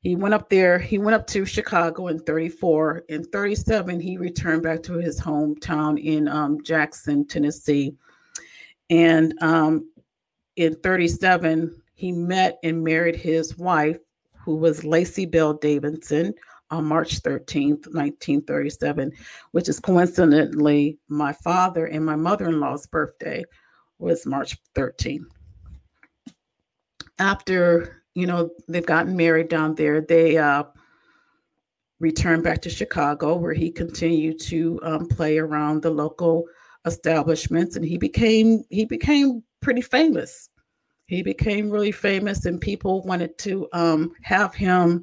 he 0.00 0.14
went 0.14 0.32
up 0.32 0.48
there. 0.48 0.78
He 0.78 0.98
went 0.98 1.16
up 1.16 1.26
to 1.26 1.44
Chicago 1.44 2.06
in 2.06 2.20
34. 2.20 3.02
In 3.08 3.24
37, 3.24 3.98
he 3.98 4.16
returned 4.16 4.62
back 4.62 4.80
to 4.84 4.92
his 4.92 5.20
hometown 5.20 6.00
in 6.00 6.28
um, 6.28 6.62
Jackson, 6.62 7.26
Tennessee. 7.26 7.96
And 8.90 9.34
um, 9.40 9.90
in 10.54 10.76
37, 10.84 11.82
he 11.94 12.12
met 12.12 12.60
and 12.62 12.84
married 12.84 13.16
his 13.16 13.58
wife, 13.58 13.98
who 14.44 14.54
was 14.54 14.84
Lacey 14.84 15.26
Bell 15.26 15.54
Davidson, 15.54 16.32
on 16.70 16.84
March 16.84 17.22
13th, 17.22 17.92
1937, 17.92 19.10
which 19.50 19.68
is 19.68 19.80
coincidentally 19.80 20.96
my 21.08 21.32
father 21.32 21.86
and 21.86 22.06
my 22.06 22.14
mother-in-law's 22.14 22.86
birthday 22.86 23.44
was 23.98 24.26
March 24.26 24.56
13th. 24.74 25.26
After, 27.18 28.02
you 28.14 28.26
know, 28.26 28.50
they've 28.68 28.86
gotten 28.86 29.16
married 29.16 29.48
down 29.48 29.74
there, 29.74 30.00
they 30.00 30.38
uh, 30.38 30.64
returned 31.98 32.44
back 32.44 32.62
to 32.62 32.70
Chicago 32.70 33.36
where 33.36 33.54
he 33.54 33.70
continued 33.70 34.38
to 34.40 34.78
um, 34.82 35.06
play 35.08 35.38
around 35.38 35.82
the 35.82 35.90
local 35.90 36.44
establishments 36.86 37.74
and 37.74 37.84
he 37.84 37.98
became 37.98 38.62
he 38.70 38.84
became 38.84 39.42
pretty 39.60 39.82
famous. 39.82 40.50
He 41.06 41.22
became 41.22 41.70
really 41.70 41.90
famous 41.90 42.46
and 42.46 42.60
people 42.60 43.02
wanted 43.02 43.36
to 43.38 43.68
um, 43.72 44.12
have 44.22 44.54
him 44.54 45.02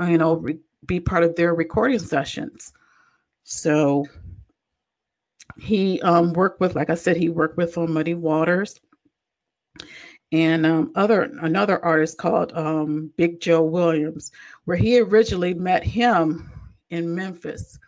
you 0.00 0.18
know, 0.18 0.34
re- 0.34 0.58
be 0.86 1.00
part 1.00 1.24
of 1.24 1.36
their 1.36 1.54
recording 1.54 1.98
sessions. 1.98 2.72
So 3.44 4.06
he 5.58 6.00
um, 6.02 6.32
worked 6.32 6.60
with, 6.60 6.74
like 6.74 6.90
I 6.90 6.94
said, 6.94 7.16
he 7.16 7.28
worked 7.28 7.56
with 7.56 7.76
um, 7.78 7.92
Muddy 7.92 8.14
Waters 8.14 8.80
and 10.32 10.66
um, 10.66 10.90
other 10.96 11.22
another 11.42 11.82
artist 11.84 12.18
called 12.18 12.52
um, 12.54 13.12
Big 13.16 13.40
Joe 13.40 13.62
Williams, 13.62 14.32
where 14.64 14.76
he 14.76 14.98
originally 15.00 15.54
met 15.54 15.84
him 15.84 16.50
in 16.90 17.14
Memphis 17.14 17.78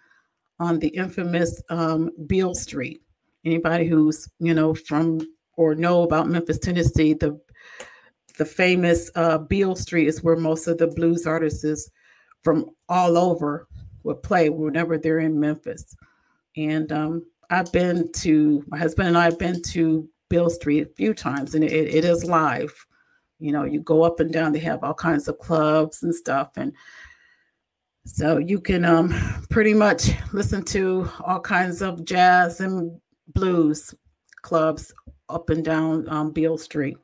on 0.61 0.79
the 0.79 0.89
infamous 0.89 1.61
um, 1.71 2.11
Beale 2.27 2.55
Street. 2.55 3.03
Anybody 3.45 3.87
who's 3.87 4.29
you 4.39 4.55
know 4.55 4.75
from 4.75 5.21
or 5.57 5.75
know 5.75 6.03
about 6.03 6.29
Memphis, 6.29 6.59
Tennessee, 6.59 7.15
the 7.15 7.41
the 8.39 8.45
famous 8.45 9.11
uh, 9.15 9.39
Beale 9.39 9.77
Street 9.77 10.07
is 10.07 10.23
where 10.23 10.37
most 10.37 10.69
of 10.69 10.79
the 10.79 10.87
blues 10.87 11.27
artists 11.27 11.91
from 12.45 12.71
all 12.89 13.19
over 13.19 13.67
would 14.05 14.23
play 14.23 14.51
whenever 14.51 14.99
they're 14.99 15.19
in 15.19 15.41
Memphis. 15.41 15.97
And 16.57 16.93
um, 16.93 17.25
I've 17.51 17.73
been 17.73 18.11
to 18.13 18.65
my 18.69 18.79
husband 18.79 19.09
and 19.09 19.19
I 19.19 19.25
have 19.25 19.39
been 19.39 19.63
to 19.63 20.09
Bill 20.29 20.51
Street 20.51 20.83
a 20.83 20.95
few 20.95 21.15
times, 21.15 21.55
and 21.55 21.63
it, 21.63 21.73
it 21.73 22.05
is 22.05 22.25
live. 22.25 22.73
You 23.39 23.53
know, 23.53 23.65
you 23.65 23.81
go 23.81 24.03
up 24.03 24.21
and 24.21 24.33
down. 24.33 24.53
They 24.53 24.59
have 24.61 24.83
all 24.83 24.95
kinds 24.95 25.29
of 25.29 25.39
clubs 25.39 26.03
and 26.03 26.15
stuff, 26.15 26.53
and 26.57 26.73
so 28.07 28.39
you 28.39 28.61
can 28.61 28.85
um, 28.85 29.15
pretty 29.51 29.75
much 29.75 30.11
listen 30.33 30.65
to 30.67 31.09
all 31.21 31.41
kinds 31.41 31.83
of 31.83 32.05
jazz 32.05 32.61
and 32.61 33.01
blues 33.29 33.95
clubs 34.43 34.93
up 35.29 35.51
and 35.51 35.65
down 35.65 36.09
um, 36.09 36.31
Beale 36.31 36.59
Street. 36.59 36.97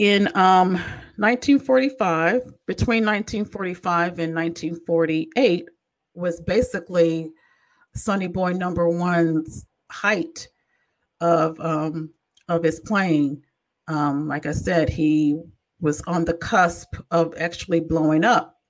In 0.00 0.28
um, 0.28 0.72
1945, 1.16 2.42
between 2.66 3.04
1945 3.04 4.18
and 4.18 4.34
1948, 4.34 5.68
was 6.20 6.40
basically 6.40 7.32
Sonny 7.94 8.28
Boy 8.28 8.52
number 8.52 8.88
one's 8.88 9.66
height 9.90 10.46
of 11.20 11.58
um, 11.60 12.10
of 12.48 12.62
his 12.62 12.80
playing. 12.80 13.42
Um, 13.88 14.28
like 14.28 14.46
I 14.46 14.52
said, 14.52 14.88
he 14.88 15.40
was 15.80 16.02
on 16.02 16.24
the 16.24 16.34
cusp 16.34 16.94
of 17.10 17.34
actually 17.38 17.80
blowing 17.80 18.24
up. 18.24 18.60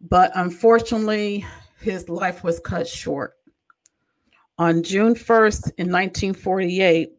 But 0.00 0.32
unfortunately, 0.34 1.46
his 1.80 2.08
life 2.08 2.44
was 2.44 2.60
cut 2.60 2.86
short. 2.86 3.34
On 4.58 4.82
June 4.82 5.14
1st 5.14 5.72
in 5.78 5.90
1948, 5.90 7.10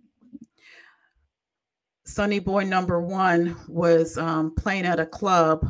Sonny 2.06 2.40
Boy 2.40 2.64
number 2.64 3.02
one 3.02 3.56
was 3.68 4.18
um, 4.18 4.54
playing 4.56 4.86
at 4.86 5.00
a 5.00 5.06
club 5.06 5.66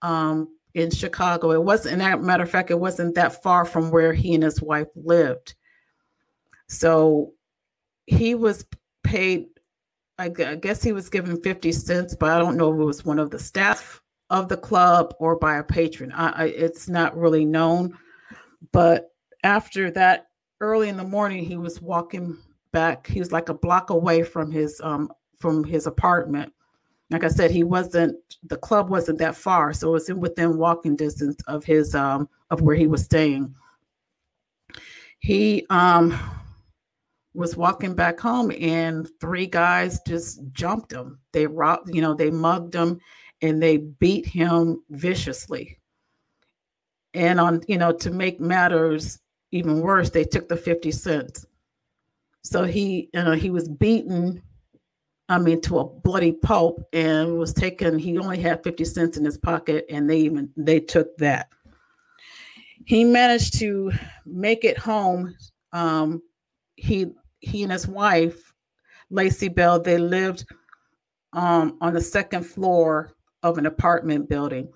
um, 0.00 0.48
in 0.74 0.90
Chicago. 0.90 1.52
It 1.52 1.62
wasn't, 1.62 2.00
a 2.00 2.16
matter 2.16 2.42
of 2.42 2.50
fact, 2.50 2.70
it 2.70 2.78
wasn't 2.78 3.14
that 3.14 3.42
far 3.42 3.64
from 3.64 3.90
where 3.90 4.12
he 4.12 4.34
and 4.34 4.42
his 4.42 4.62
wife 4.62 4.88
lived. 4.96 5.54
So 6.68 7.32
he 8.06 8.34
was 8.34 8.64
paid, 9.04 9.46
I 10.18 10.28
guess 10.28 10.82
he 10.82 10.92
was 10.92 11.08
given 11.08 11.40
50 11.42 11.72
cents, 11.72 12.14
but 12.14 12.30
I 12.30 12.38
don't 12.38 12.56
know 12.56 12.72
if 12.72 12.80
it 12.80 12.84
was 12.84 13.04
one 13.04 13.18
of 13.18 13.30
the 13.30 13.38
staff 13.38 14.00
of 14.30 14.48
the 14.48 14.56
club 14.56 15.14
or 15.18 15.36
by 15.36 15.58
a 15.58 15.62
patron. 15.62 16.12
I, 16.12 16.28
I, 16.30 16.44
it's 16.46 16.88
not 16.88 17.16
really 17.16 17.44
known. 17.44 17.96
But 18.72 19.10
after 19.44 19.90
that, 19.90 20.28
early 20.60 20.88
in 20.88 20.96
the 20.96 21.04
morning, 21.04 21.44
he 21.44 21.56
was 21.56 21.82
walking 21.82 22.38
back. 22.72 23.06
He 23.06 23.18
was 23.18 23.32
like 23.32 23.50
a 23.50 23.54
block 23.54 23.90
away 23.90 24.22
from 24.22 24.50
his 24.50 24.80
um, 24.82 25.10
from 25.38 25.64
his 25.64 25.86
apartment. 25.86 26.52
Like 27.12 27.24
I 27.24 27.28
said, 27.28 27.50
he 27.50 27.62
wasn't 27.62 28.16
the 28.44 28.56
club 28.56 28.88
wasn't 28.88 29.18
that 29.18 29.36
far, 29.36 29.72
so 29.72 29.88
it 29.88 29.92
was 29.92 30.12
within 30.14 30.56
walking 30.56 30.96
distance 30.96 31.36
of 31.46 31.62
his 31.62 31.94
um 31.94 32.28
of 32.50 32.62
where 32.62 32.74
he 32.74 32.86
was 32.86 33.04
staying. 33.04 33.54
He 35.20 35.66
um 35.68 36.18
was 37.34 37.56
walking 37.56 37.94
back 37.94 38.18
home 38.18 38.52
and 38.60 39.08
three 39.20 39.46
guys 39.46 40.00
just 40.06 40.40
jumped 40.52 40.92
him. 40.92 41.18
They 41.32 41.46
robbed, 41.46 41.94
you 41.94 42.02
know, 42.02 42.14
they 42.14 42.30
mugged 42.30 42.74
him 42.74 43.00
and 43.40 43.62
they 43.62 43.78
beat 43.78 44.26
him 44.26 44.82
viciously. 44.90 45.78
And 47.14 47.40
on, 47.40 47.62
you 47.68 47.78
know, 47.78 47.92
to 47.92 48.10
make 48.10 48.40
matters 48.40 49.18
even 49.50 49.80
worse, 49.80 50.10
they 50.10 50.24
took 50.24 50.48
the 50.48 50.56
50 50.56 50.90
cents. 50.92 51.46
So 52.42 52.64
he, 52.64 53.08
you 53.14 53.22
know, 53.22 53.32
he 53.32 53.50
was 53.50 53.68
beaten 53.68 54.42
I 55.32 55.38
mean, 55.38 55.62
to 55.62 55.78
a 55.78 55.84
bloody 55.84 56.32
pulp 56.32 56.86
and 56.92 57.38
was 57.38 57.54
taken. 57.54 57.98
He 57.98 58.18
only 58.18 58.38
had 58.38 58.62
50 58.62 58.84
cents 58.84 59.16
in 59.16 59.24
his 59.24 59.38
pocket, 59.38 59.86
and 59.88 60.08
they 60.08 60.18
even 60.18 60.50
they 60.58 60.78
took 60.78 61.16
that. 61.16 61.48
He 62.84 63.02
managed 63.04 63.58
to 63.60 63.92
make 64.26 64.64
it 64.64 64.76
home. 64.76 65.34
Um, 65.72 66.22
he 66.76 67.12
he 67.40 67.62
and 67.62 67.72
his 67.72 67.88
wife, 67.88 68.52
Lacey 69.08 69.48
Bell, 69.48 69.80
they 69.80 69.96
lived 69.96 70.44
um, 71.32 71.78
on 71.80 71.94
the 71.94 72.00
second 72.00 72.44
floor 72.44 73.14
of 73.42 73.56
an 73.56 73.64
apartment 73.64 74.28
building. 74.28 74.68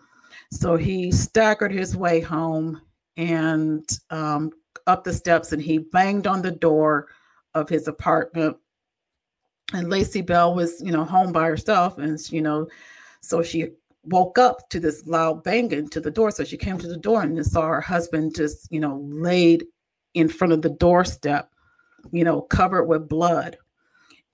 So 0.53 0.77
he 0.77 1.13
staggered 1.13 1.73
his 1.73 1.97
way 1.97 2.21
home 2.21 2.81
and 3.19 3.87
um, 4.09 4.53
up 4.87 5.05
the 5.05 5.13
steps, 5.13 5.53
and 5.53 5.61
he 5.61 5.79
banged 5.79 6.27
on 6.27 6.41
the 6.41 6.51
door 6.51 7.09
of 7.55 7.69
his 7.69 7.89
apartment 7.89 8.57
and 9.73 9.91
Lacey 9.91 10.23
Bell 10.23 10.55
was, 10.55 10.81
you 10.81 10.93
know, 10.93 11.05
home 11.05 11.33
by 11.33 11.47
herself, 11.47 11.99
and 11.99 12.19
you 12.31 12.41
know, 12.41 12.69
so 13.21 13.43
she 13.43 13.69
woke 14.05 14.39
up 14.39 14.69
to 14.71 14.79
this 14.79 15.07
loud 15.07 15.43
banging 15.43 15.89
to 15.89 16.01
the 16.01 16.11
door. 16.11 16.31
So 16.31 16.45
she 16.45 16.57
came 16.57 16.79
to 16.79 16.89
the 16.89 16.97
door 16.97 17.23
and 17.23 17.45
saw 17.45 17.67
her 17.67 17.81
husband 17.81 18.37
just, 18.37 18.71
you 18.71 18.79
know, 18.79 19.05
laid 19.09 19.65
in 20.15 20.29
front 20.29 20.53
of 20.53 20.63
the 20.63 20.71
doorstep, 20.71 21.51
you 22.13 22.23
know, 22.23 22.43
covered 22.43 22.85
with 22.85 23.09
blood. 23.09 23.57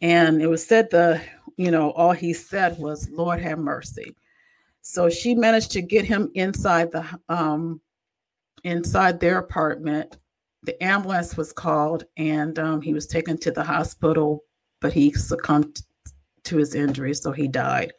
And 0.03 0.43
it 0.43 0.49
was 0.49 0.67
said 0.67 0.91
the, 0.91 1.23
you 1.57 1.71
know, 1.71 1.93
all 1.93 2.13
he 2.13 2.33
said 2.33 2.79
was, 2.79 3.09
"Lord 3.11 3.41
have 3.41 3.59
mercy." 3.59 4.15
So 4.83 5.09
she 5.09 5.35
managed 5.35 5.71
to 5.73 5.83
get 5.83 6.05
him 6.05 6.31
inside 6.35 6.91
the 6.93 7.07
um 7.29 7.81
inside 8.65 9.21
their 9.21 9.39
apartment. 9.39 10.19
The 10.65 10.81
ambulance 10.83 11.37
was 11.37 11.53
called, 11.53 12.05
and 12.17 12.59
um, 12.59 12.81
he 12.83 12.95
was 12.95 13.07
taken 13.07 13.37
to 13.39 13.51
the 13.51 13.65
hospital 13.65 14.45
but 14.83 14.93
he 14.93 15.13
succumbed 15.13 15.83
to 16.45 16.59
his 16.59 16.75
injuries, 16.75 17.23
so 17.23 17.33
he 17.33 17.49
died. 17.49 17.95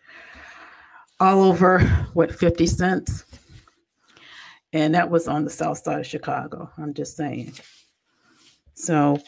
All 1.20 1.44
over, 1.44 1.80
what, 2.14 2.36
50 2.36 2.68
cents? 2.68 3.26
And 4.74 4.94
that 4.94 5.10
was 5.10 5.28
on 5.28 5.46
the 5.46 5.50
south 5.50 5.80
side 5.80 6.02
of 6.02 6.06
Chicago. 6.06 6.70
I'm 6.78 6.94
just 6.94 7.16
saying. 7.16 7.54
So 8.74 9.20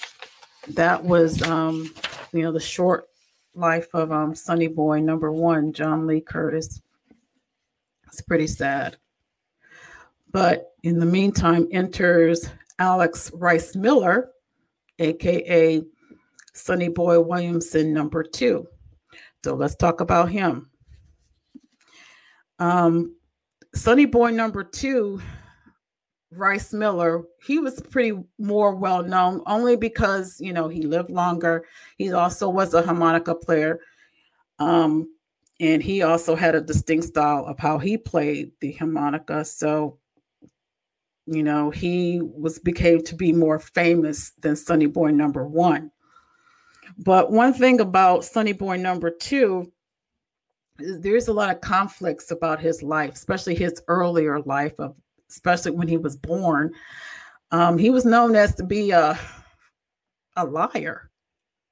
that 0.69 1.03
was, 1.03 1.41
um, 1.43 1.93
you 2.33 2.41
know, 2.41 2.51
the 2.51 2.59
short 2.59 3.05
life 3.53 3.87
of 3.93 4.11
um, 4.11 4.35
Sonny 4.35 4.67
Boy 4.67 4.99
number 4.99 5.31
one, 5.31 5.71
John 5.71 6.05
Lee 6.05 6.21
Curtis. 6.21 6.81
It's 8.07 8.21
pretty 8.21 8.47
sad. 8.47 8.97
But 10.31 10.71
in 10.83 10.99
the 10.99 11.05
meantime, 11.05 11.67
enters 11.71 12.49
Alex 12.79 13.31
Rice 13.33 13.75
Miller, 13.75 14.31
aka 14.99 15.81
Sonny 16.55 16.87
Boy 16.87 17.19
Williamson 17.19 17.93
number 17.93 18.23
two. 18.23 18.67
So 19.43 19.53
let's 19.55 19.75
talk 19.75 20.01
about 20.01 20.31
him. 20.31 20.69
Um, 22.57 23.15
Sonny 23.75 24.05
Boy 24.05 24.31
number 24.31 24.63
two, 24.63 25.21
Rice 26.31 26.73
Miller, 26.73 27.23
he 27.45 27.59
was 27.59 27.81
pretty 27.81 28.17
more 28.39 28.73
well 28.75 29.03
known 29.03 29.41
only 29.45 29.75
because 29.75 30.37
you 30.39 30.53
know 30.53 30.67
he 30.67 30.83
lived 30.83 31.09
longer. 31.09 31.65
He 31.97 32.11
also 32.13 32.49
was 32.49 32.73
a 32.73 32.81
harmonica 32.81 33.35
player. 33.35 33.79
Um, 34.57 35.09
and 35.59 35.81
he 35.81 36.01
also 36.01 36.35
had 36.35 36.55
a 36.55 36.61
distinct 36.61 37.05
style 37.05 37.45
of 37.45 37.59
how 37.59 37.77
he 37.77 37.97
played 37.97 38.51
the 38.59 38.73
harmonica. 38.73 39.45
So, 39.45 39.99
you 41.25 41.43
know, 41.43 41.69
he 41.69 42.21
was 42.21 42.59
became 42.59 43.01
to 43.03 43.15
be 43.15 43.31
more 43.31 43.59
famous 43.59 44.31
than 44.41 44.55
Sonny 44.55 44.85
Boy 44.85 45.11
number 45.11 45.47
one. 45.47 45.91
But 46.97 47.31
one 47.31 47.53
thing 47.53 47.79
about 47.79 48.25
Sonny 48.25 48.53
Boy 48.53 48.77
number 48.77 49.09
two 49.09 49.71
is 50.79 50.99
there's 51.01 51.27
a 51.27 51.33
lot 51.33 51.53
of 51.53 51.61
conflicts 51.61 52.31
about 52.31 52.59
his 52.59 52.83
life, 52.83 53.13
especially 53.13 53.55
his 53.55 53.81
earlier 53.87 54.39
life 54.41 54.73
of 54.79 54.95
especially 55.29 55.71
when 55.71 55.87
he 55.87 55.97
was 55.97 56.15
born. 56.15 56.73
Um, 57.51 57.77
he 57.77 57.89
was 57.89 58.05
known 58.05 58.35
as 58.35 58.55
to 58.55 58.63
be 58.63 58.91
a 58.91 59.17
a 60.35 60.45
liar. 60.45 61.09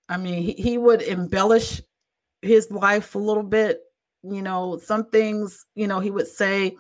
I 0.09 0.17
mean, 0.17 0.41
he, 0.43 0.53
he 0.53 0.77
would 0.77 1.01
embellish 1.01 1.81
his 2.41 2.69
life 2.71 3.15
a 3.15 3.19
little 3.19 3.43
bit. 3.43 3.81
You 4.23 4.41
know, 4.41 4.77
some 4.77 5.05
things, 5.09 5.65
you 5.75 5.87
know, 5.87 5.99
he 5.99 6.11
would 6.11 6.27
say 6.27 6.77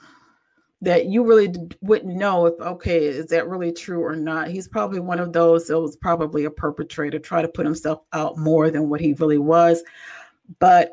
that 0.83 1.05
you 1.05 1.23
really 1.23 1.53
wouldn't 1.81 2.15
know 2.15 2.45
if, 2.45 2.59
okay, 2.59 3.05
is 3.05 3.27
that 3.27 3.47
really 3.47 3.71
true 3.71 4.03
or 4.03 4.15
not? 4.15 4.49
He's 4.49 4.67
probably 4.67 4.99
one 4.99 5.19
of 5.19 5.31
those 5.31 5.67
that 5.67 5.79
was 5.79 5.95
probably 5.95 6.43
a 6.43 6.51
perpetrator, 6.51 7.19
try 7.19 7.41
to 7.41 7.47
put 7.47 7.65
himself 7.65 8.01
out 8.11 8.37
more 8.37 8.69
than 8.69 8.89
what 8.89 8.99
he 8.99 9.13
really 9.13 9.37
was. 9.37 9.81
But 10.59 10.91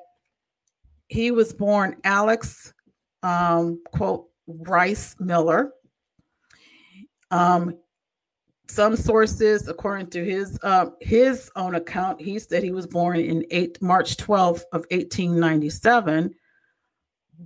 he 1.09 1.33
was 1.33 1.53
born 1.53 1.97
Alex, 2.05 2.73
um, 3.25 3.83
quote, 3.93 4.29
Rice 4.47 5.17
Miller. 5.19 5.73
Um, 7.33 7.77
some 8.69 8.95
sources, 8.95 9.67
according 9.67 10.07
to 10.11 10.25
his 10.25 10.57
uh, 10.63 10.91
his 11.01 11.51
own 11.57 11.75
account, 11.75 12.21
he 12.21 12.39
said 12.39 12.63
he 12.63 12.71
was 12.71 12.87
born 12.87 13.19
in 13.19 13.45
eight, 13.51 13.83
March 13.83 14.17
12th 14.17 14.63
of 14.73 14.87
1897. 14.91 16.33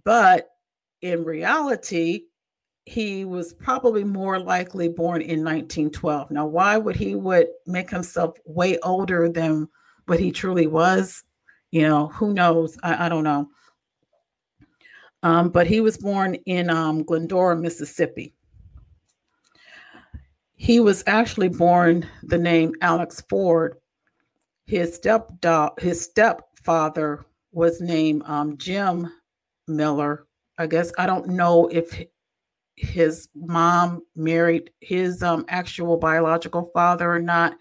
But 0.04 0.50
in 1.00 1.24
reality, 1.24 2.24
he 2.86 3.24
was 3.24 3.54
probably 3.54 4.04
more 4.04 4.38
likely 4.38 4.88
born 4.88 5.22
in 5.22 5.42
1912. 5.42 6.30
Now, 6.30 6.46
why 6.46 6.76
would 6.76 6.96
he 6.96 7.14
would 7.14 7.48
make 7.66 7.90
himself 7.90 8.36
way 8.44 8.78
older 8.80 9.28
than 9.28 9.68
what 10.06 10.20
he 10.20 10.30
truly 10.30 10.66
was? 10.66 11.22
You 11.70 11.82
know, 11.82 12.08
who 12.08 12.34
knows? 12.34 12.76
I, 12.82 13.06
I 13.06 13.08
don't 13.08 13.24
know. 13.24 13.48
Um, 15.22 15.48
but 15.48 15.66
he 15.66 15.80
was 15.80 15.96
born 15.96 16.34
in 16.46 16.68
um, 16.68 17.02
Glendora, 17.02 17.56
Mississippi. 17.56 18.34
He 20.56 20.80
was 20.80 21.02
actually 21.06 21.48
born 21.48 22.06
the 22.22 22.38
name 22.38 22.74
Alex 22.82 23.22
Ford. 23.28 23.76
His 24.66 24.98
stepdad, 24.98 25.78
his 25.80 26.02
stepfather 26.02 27.24
was 27.52 27.80
named 27.80 28.22
um, 28.26 28.58
Jim 28.58 29.10
Miller. 29.66 30.26
I 30.58 30.66
guess 30.66 30.92
I 30.98 31.06
don't 31.06 31.28
know 31.28 31.68
if 31.68 32.04
his 32.76 33.28
mom 33.34 34.02
married 34.16 34.70
his 34.80 35.22
um, 35.22 35.44
actual 35.48 35.96
biological 35.96 36.70
father 36.74 37.10
or 37.10 37.20
not, 37.20 37.56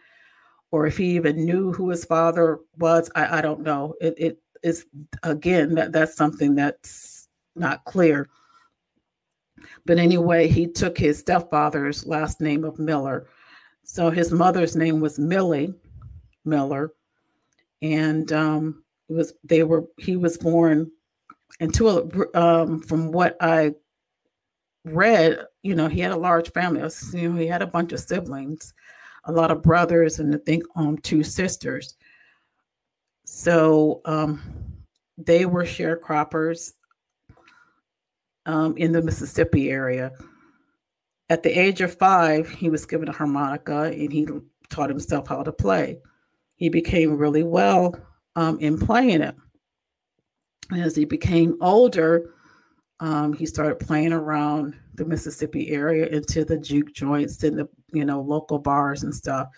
or 0.72 0.88
if 0.88 0.98
he 0.98 1.16
even 1.16 1.46
knew 1.46 1.72
who 1.72 1.90
his 1.90 2.06
father 2.06 2.60
was. 2.78 3.10
I, 3.16 3.40
I 3.40 3.42
don't 3.42 3.62
know. 3.62 3.94
It, 4.02 4.16
it 4.18 4.40
is 4.64 4.86
again 5.24 5.76
that 5.76 5.92
that's 5.92 6.16
something 6.16 6.56
that's 6.56 7.28
not 7.56 7.86
clear. 7.86 8.30
But 9.86 9.98
anyway, 9.98 10.48
he 10.48 10.68
took 10.68 10.98
his 10.98 11.20
stepfather's 11.20 12.06
last 12.06 12.42
name 12.42 12.64
of 12.64 12.80
Miller. 12.80 13.28
So 13.84 14.10
his 14.10 14.32
mother's 14.32 14.76
name 14.76 15.00
was 15.00 15.20
Millie 15.20 15.74
Miller. 16.46 16.94
And 17.82 18.32
um, 18.32 18.84
was 19.10 19.34
they 19.44 19.64
were 19.64 19.84
he 19.98 20.16
was 20.16 20.38
born 20.38 20.90
into 21.60 21.90
a 21.90 22.40
um, 22.40 22.80
from 22.80 23.12
what 23.12 23.36
I 23.42 23.76
read, 24.86 25.40
you 25.62 25.76
know, 25.76 25.88
he 25.88 26.00
had 26.00 26.12
a 26.12 26.18
large 26.18 26.52
family. 26.52 26.82
You 27.14 27.30
know, 27.30 27.40
he 27.40 27.48
had 27.48 27.62
a 27.62 27.68
bunch 27.68 27.94
of 27.94 28.00
siblings, 28.00 28.74
a 29.26 29.32
lot 29.32 29.52
of 29.52 29.62
brothers, 29.62 30.20
and 30.20 30.34
I 30.36 30.38
think 30.40 30.64
um 30.76 30.98
two 30.98 31.24
sisters. 31.24 31.96
So 33.26 34.02
um, 34.06 34.42
they 35.18 35.46
were 35.46 35.64
sharecroppers 35.64 36.74
um, 38.46 38.76
in 38.78 38.92
the 38.92 39.02
Mississippi 39.02 39.72
area. 39.72 40.12
At 41.30 41.44
the 41.44 41.58
age 41.58 41.82
of 41.82 41.98
five, 41.98 42.50
he 42.50 42.70
was 42.70 42.86
given 42.86 43.08
a 43.08 43.14
harmonica 43.14 43.84
and 43.84 44.12
he 44.12 44.28
taught 44.70 44.90
himself 44.90 45.28
how 45.28 45.44
to 45.44 45.52
play. 45.52 46.00
He 46.56 46.70
became 46.70 47.18
really 47.18 47.44
well 47.44 47.96
um, 48.36 48.60
in 48.60 48.78
playing 48.78 49.22
it. 49.22 49.36
As 50.72 50.96
he 50.96 51.06
became 51.06 51.58
older, 51.62 52.33
um, 53.04 53.34
he 53.34 53.46
started 53.46 53.82
playing 53.82 54.14
around 54.14 54.80
the 54.94 55.04
Mississippi 55.04 55.72
area 55.72 56.06
into 56.08 56.46
the 56.46 56.58
juke 56.58 56.94
joints 56.94 57.44
and 57.44 57.60
the 57.60 57.68
you 57.92 58.06
know 58.06 58.22
local 58.22 58.58
bars 58.58 59.04
and 59.04 59.14
stuff. 59.14 59.50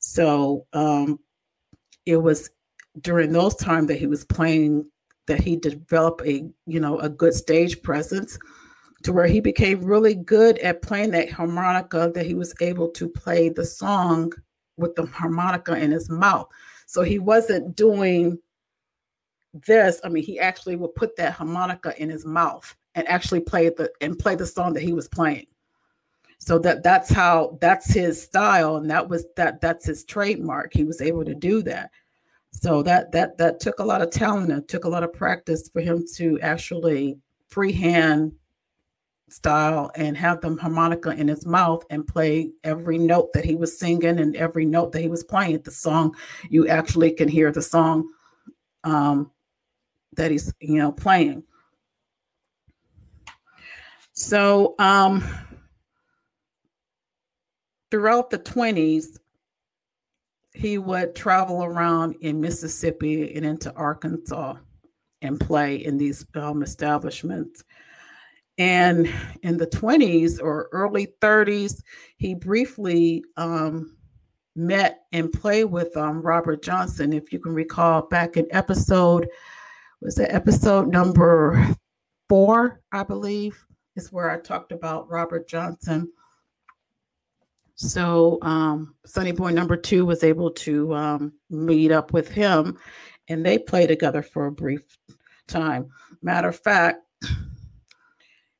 So 0.00 0.66
um, 0.72 1.20
it 2.04 2.16
was 2.16 2.50
during 3.00 3.30
those 3.30 3.54
times 3.54 3.86
that 3.86 3.98
he 3.98 4.08
was 4.08 4.24
playing 4.24 4.90
that 5.28 5.40
he 5.40 5.54
developed 5.54 6.22
a 6.26 6.50
you 6.66 6.80
know 6.80 6.98
a 6.98 7.08
good 7.08 7.32
stage 7.32 7.80
presence 7.82 8.36
to 9.04 9.12
where 9.12 9.28
he 9.28 9.38
became 9.38 9.84
really 9.84 10.16
good 10.16 10.58
at 10.58 10.82
playing 10.82 11.12
that 11.12 11.30
harmonica 11.30 12.10
that 12.12 12.26
he 12.26 12.34
was 12.34 12.52
able 12.60 12.88
to 12.88 13.08
play 13.08 13.48
the 13.50 13.64
song 13.64 14.32
with 14.78 14.96
the 14.96 15.06
harmonica 15.06 15.76
in 15.76 15.92
his 15.92 16.10
mouth. 16.10 16.48
So 16.86 17.02
he 17.02 17.20
wasn't 17.20 17.76
doing 17.76 18.36
this. 19.54 20.00
I 20.02 20.08
mean 20.08 20.24
he 20.24 20.40
actually 20.40 20.74
would 20.74 20.96
put 20.96 21.14
that 21.14 21.34
harmonica 21.34 21.94
in 21.96 22.10
his 22.10 22.26
mouth 22.26 22.74
and 22.94 23.06
actually 23.08 23.40
play 23.40 23.68
the 23.68 23.90
and 24.00 24.18
play 24.18 24.34
the 24.34 24.46
song 24.46 24.72
that 24.72 24.82
he 24.82 24.92
was 24.92 25.08
playing 25.08 25.46
so 26.38 26.58
that 26.58 26.82
that's 26.82 27.10
how 27.10 27.58
that's 27.60 27.92
his 27.92 28.20
style 28.20 28.76
and 28.76 28.90
that 28.90 29.08
was 29.08 29.26
that 29.36 29.60
that's 29.60 29.86
his 29.86 30.04
trademark 30.04 30.72
he 30.72 30.84
was 30.84 31.00
able 31.00 31.24
to 31.24 31.34
do 31.34 31.62
that 31.62 31.90
so 32.50 32.82
that 32.82 33.12
that 33.12 33.36
that 33.38 33.60
took 33.60 33.78
a 33.78 33.84
lot 33.84 34.02
of 34.02 34.10
talent 34.10 34.50
and 34.50 34.68
took 34.68 34.84
a 34.84 34.88
lot 34.88 35.04
of 35.04 35.12
practice 35.12 35.68
for 35.68 35.80
him 35.80 36.04
to 36.16 36.38
actually 36.40 37.18
freehand 37.48 38.32
style 39.32 39.90
and 39.94 40.16
have 40.16 40.40
the 40.40 40.54
harmonica 40.56 41.10
in 41.10 41.28
his 41.28 41.46
mouth 41.46 41.84
and 41.90 42.06
play 42.06 42.50
every 42.64 42.98
note 42.98 43.32
that 43.32 43.44
he 43.44 43.54
was 43.54 43.78
singing 43.78 44.18
and 44.18 44.36
every 44.36 44.64
note 44.64 44.92
that 44.92 45.00
he 45.00 45.08
was 45.08 45.24
playing. 45.24 45.60
The 45.62 45.70
song, 45.70 46.14
you 46.48 46.68
actually 46.68 47.12
can 47.12 47.28
hear 47.28 47.50
the 47.52 47.62
song 47.62 48.08
um, 48.84 49.30
that 50.14 50.30
he's 50.30 50.52
you 50.60 50.78
know 50.78 50.92
playing. 50.92 51.44
So 54.20 54.74
um, 54.78 55.24
throughout 57.90 58.28
the 58.28 58.38
20s, 58.38 59.16
he 60.52 60.76
would 60.76 61.14
travel 61.14 61.64
around 61.64 62.16
in 62.20 62.38
Mississippi 62.38 63.34
and 63.34 63.46
into 63.46 63.72
Arkansas 63.72 64.56
and 65.22 65.40
play 65.40 65.76
in 65.76 65.96
these 65.96 66.26
um, 66.34 66.62
establishments. 66.62 67.64
And 68.58 69.10
in 69.42 69.56
the 69.56 69.66
20s 69.66 70.38
or 70.38 70.68
early 70.72 71.14
30s, 71.22 71.82
he 72.18 72.34
briefly 72.34 73.24
um, 73.38 73.96
met 74.54 75.00
and 75.12 75.32
played 75.32 75.64
with 75.64 75.96
um, 75.96 76.20
Robert 76.20 76.62
Johnson. 76.62 77.14
If 77.14 77.32
you 77.32 77.38
can 77.38 77.54
recall 77.54 78.02
back 78.02 78.36
in 78.36 78.46
episode, 78.50 79.28
was 80.02 80.18
it 80.18 80.28
episode 80.30 80.92
number 80.92 81.74
four, 82.28 82.82
I 82.92 83.02
believe, 83.02 83.64
is 84.00 84.10
where 84.12 84.30
I 84.30 84.38
talked 84.38 84.72
about 84.72 85.10
Robert 85.10 85.46
Johnson. 85.46 86.10
So 87.74 88.38
um, 88.42 88.94
Sonny 89.04 89.32
Boy 89.32 89.50
number 89.50 89.76
two 89.76 90.06
was 90.06 90.24
able 90.24 90.50
to 90.52 90.94
um, 90.94 91.32
meet 91.50 91.92
up 91.92 92.12
with 92.12 92.28
him, 92.30 92.78
and 93.28 93.44
they 93.44 93.58
play 93.58 93.86
together 93.86 94.22
for 94.22 94.46
a 94.46 94.52
brief 94.52 94.98
time. 95.46 95.90
Matter 96.22 96.48
of 96.48 96.58
fact, 96.58 97.04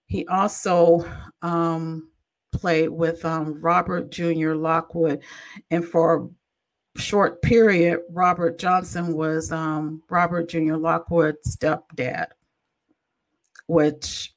he 0.07 0.27
also 0.27 1.07
um, 1.43 2.11
played 2.53 2.89
with 2.89 3.25
um, 3.25 3.61
Robert 3.61 4.11
Jr. 4.11 4.53
Lockwood, 4.53 5.23
and 5.71 5.85
for 5.85 6.31
a 6.97 7.01
short 7.01 7.41
period, 7.43 8.01
Robert 8.11 8.59
Johnson 8.59 9.15
was 9.15 9.53
um, 9.53 10.03
Robert 10.11 10.49
Jr. 10.49 10.77
Lockwood's 10.77 11.57
stepdad, 11.57 12.29
which 13.67 14.35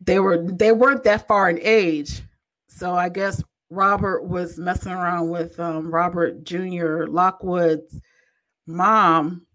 they 0.00 0.18
were 0.18 0.38
they 0.42 0.72
weren't 0.72 1.04
that 1.04 1.26
far 1.26 1.50
in 1.50 1.58
age. 1.60 2.22
So 2.68 2.94
I 2.94 3.08
guess 3.08 3.42
Robert 3.70 4.24
was 4.24 4.58
messing 4.58 4.92
around 4.92 5.30
with 5.30 5.58
um, 5.60 5.90
Robert 5.92 6.44
Jr. 6.44 7.04
Lockwood's 7.06 8.00
mom, 8.66 9.46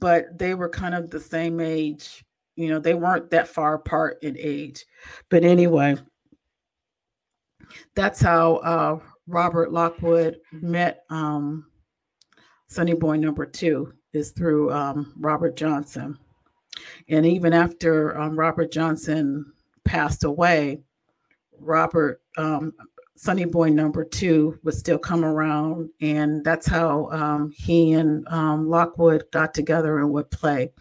but 0.00 0.38
they 0.38 0.54
were 0.54 0.68
kind 0.68 0.94
of 0.94 1.10
the 1.10 1.20
same 1.20 1.60
age. 1.60 2.24
You 2.56 2.68
know, 2.68 2.78
they 2.78 2.94
weren't 2.94 3.30
that 3.30 3.48
far 3.48 3.74
apart 3.74 4.18
in 4.22 4.36
age. 4.38 4.84
But 5.30 5.44
anyway, 5.44 5.96
that's 7.94 8.20
how 8.20 8.56
uh, 8.56 8.98
Robert 9.26 9.72
Lockwood 9.72 10.38
met 10.52 11.04
um, 11.10 11.66
Sonny 12.68 12.94
Boy 12.94 13.16
number 13.16 13.46
two 13.46 13.92
is 14.12 14.30
through 14.30 14.72
um, 14.72 15.12
Robert 15.16 15.56
Johnson. 15.56 16.18
And 17.08 17.26
even 17.26 17.52
after 17.52 18.18
um, 18.18 18.38
Robert 18.38 18.72
Johnson 18.72 19.52
passed 19.84 20.24
away, 20.24 20.80
Robert 21.58 22.22
um, 22.36 22.72
Sonny 23.16 23.44
Boy 23.44 23.68
number 23.68 24.04
two 24.04 24.58
would 24.62 24.74
still 24.74 24.98
come 24.98 25.24
around, 25.24 25.90
and 26.00 26.42
that's 26.42 26.66
how 26.66 27.10
um, 27.10 27.52
he 27.54 27.92
and 27.92 28.26
um, 28.28 28.68
Lockwood 28.68 29.24
got 29.30 29.52
together 29.52 29.98
and 29.98 30.10
would 30.10 30.30
play 30.30 30.72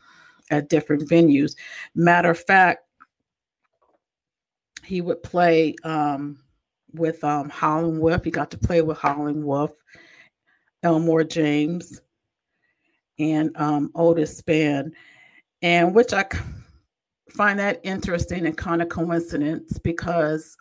at 0.49 0.69
different 0.69 1.09
venues. 1.09 1.55
Matter 1.95 2.29
of 2.29 2.39
fact, 2.39 2.85
he 4.85 5.01
would 5.01 5.21
play 5.21 5.75
um, 5.83 6.39
with 6.93 7.23
um, 7.23 7.51
Wolf. 7.99 8.23
He 8.23 8.31
got 8.31 8.51
to 8.51 8.57
play 8.57 8.81
with 8.81 8.97
Howlin' 8.97 9.45
Wolf, 9.45 9.71
Elmore 10.81 11.23
James, 11.23 12.01
and 13.19 13.51
um, 13.57 13.91
Otis 13.95 14.41
Spann, 14.41 14.91
and 15.61 15.93
which 15.93 16.13
I 16.13 16.25
find 17.29 17.59
that 17.59 17.79
interesting 17.83 18.45
and 18.45 18.57
kind 18.57 18.81
of 18.81 18.89
coincidence 18.89 19.77
because 19.79 20.57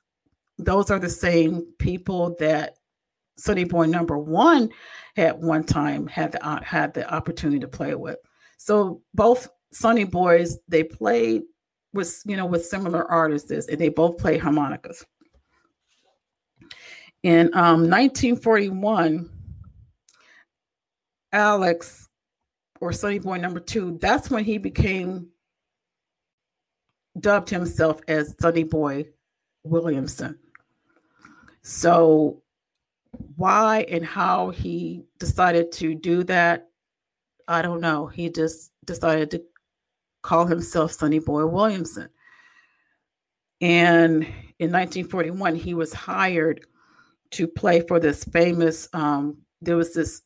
those 0.59 0.91
are 0.91 0.99
the 0.99 1.09
same 1.09 1.67
people 1.79 2.37
that 2.41 2.77
Sonny 3.37 3.65
Boy 3.65 3.87
number 3.87 4.19
one 4.19 4.71
had 5.17 5.41
one 5.41 5.65
time 5.65 6.07
had 6.07 6.33
the 6.33 6.61
had 6.65 6.95
the 6.95 7.09
opportunity 7.13 7.61
to 7.61 7.69
play 7.69 7.95
with. 7.95 8.19
So 8.59 9.01
both 9.15 9.49
Sonny 9.73 10.05
Boys 10.05 10.59
they 10.69 10.83
played 10.83 11.43
with 11.93 12.21
you 12.27 12.37
know 12.37 12.47
with 12.47 12.67
similar 12.67 13.09
artists 13.11 13.51
and 13.51 13.79
they 13.79 13.89
both 13.89 14.19
play 14.19 14.39
harmonicas. 14.39 15.05
In 17.23 17.47
um, 17.55 17.91
1941, 17.91 19.29
Alex 21.33 22.08
or 22.81 22.93
Sonny 22.93 23.19
Boy 23.19 23.39
number 23.39 23.61
two, 23.61 23.99
that's 24.01 24.31
when 24.31 24.45
he 24.45 24.59
became 24.59 25.29
dubbed 27.19 27.51
himself 27.51 28.01
as 28.09 28.35
Sonny 28.41 28.65
Boy 28.65 29.07
Williamson. 29.65 30.39
So, 31.63 32.43
why 33.37 33.85
and 33.89 34.05
how 34.05 34.51
he 34.51 35.05
decided 35.19 35.73
to 35.73 35.95
do 35.95 36.23
that, 36.25 36.69
I 37.47 37.63
don't 37.63 37.81
know. 37.81 38.07
He 38.07 38.31
just 38.31 38.71
decided 38.85 39.31
to 39.33 39.43
call 40.23 40.47
himself 40.47 40.93
Sonny 40.93 41.19
Boy 41.19 41.47
Williamson. 41.47 42.09
And 43.61 44.23
in 44.59 44.73
1941, 44.73 45.57
he 45.57 45.75
was 45.75 45.93
hired 45.93 46.65
to 47.33 47.47
play 47.47 47.81
for 47.81 47.99
this 47.99 48.25
famous, 48.25 48.89
um, 48.93 49.39
there 49.61 49.77
was 49.77 49.93
this 49.93 50.23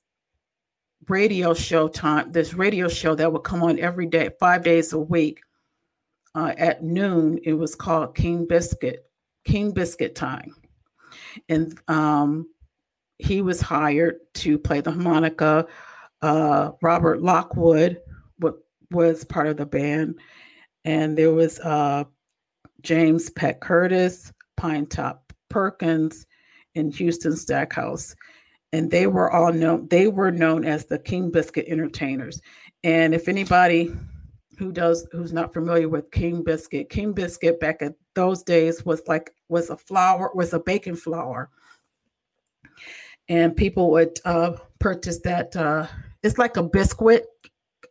radio 1.09 1.55
show 1.55 1.89
time, 1.89 2.31
this 2.33 2.55
radio 2.55 2.89
show 2.89 3.15
that 3.15 3.33
would 3.33 3.43
come 3.45 3.63
on 3.63 3.79
every 3.79 4.07
day, 4.07 4.31
five 4.39 4.63
days 4.63 4.93
a 4.93 4.99
week 4.99 5.41
uh, 6.35 6.55
at 6.57 6.83
noon. 6.83 7.39
It 7.45 7.55
was 7.55 7.75
called 7.75 8.15
King 8.15 8.47
Biscuit, 8.47 9.05
King 9.45 9.73
Biscuit 9.73 10.15
Time. 10.15 10.55
And 11.49 11.79
um, 11.89 12.47
he 13.19 13.43
was 13.43 13.61
hired 13.61 14.17
to 14.35 14.59
play 14.59 14.81
the 14.81 14.93
harmonica. 14.93 15.67
Uh, 16.21 16.73
Robert 16.83 17.23
Lockwood 17.23 18.01
w- 18.41 18.63
was 18.91 19.25
part 19.25 19.49
of 19.49 19.57
the 19.57 19.67
band. 19.67 20.19
And 20.85 21.17
there 21.17 21.33
was 21.33 21.59
uh, 21.61 22.05
James 22.83 23.31
Peck 23.31 23.61
Curtis, 23.61 24.33
Pinetop 24.59 25.19
Perkins, 25.49 26.27
and 26.75 26.95
Houston 26.95 27.37
Stackhouse. 27.37 28.15
And 28.73 28.91
they 28.91 29.07
were 29.07 29.31
all 29.31 29.53
known, 29.53 29.89
they 29.89 30.09
were 30.09 30.31
known 30.31 30.65
as 30.65 30.87
the 30.87 30.99
King 30.99 31.31
Biscuit 31.31 31.67
Entertainers. 31.69 32.41
And 32.85 33.15
if 33.15 33.29
anybody 33.29 33.93
who 34.59 34.73
does 34.73 35.07
who's 35.13 35.33
not 35.33 35.53
familiar 35.53 35.89
with 35.89 36.11
King 36.11 36.43
Biscuit, 36.43 36.89
King 36.89 37.13
Biscuit 37.13 37.61
back 37.61 37.83
at 37.83 37.95
those 38.15 38.43
days 38.43 38.85
was 38.85 39.03
like 39.07 39.31
was 39.49 39.71
a 39.71 39.77
flour, 39.77 40.31
was 40.35 40.53
a 40.53 40.61
baking 40.61 40.97
flour. 40.97 41.51
And 43.29 43.57
people 43.57 43.91
would 43.93 44.19
uh, 44.25 44.53
purchase 44.79 45.21
that. 45.21 45.55
Uh, 45.55 45.87
it's 46.23 46.39
like 46.39 46.57
a 46.57 46.63
biscuit, 46.63 47.27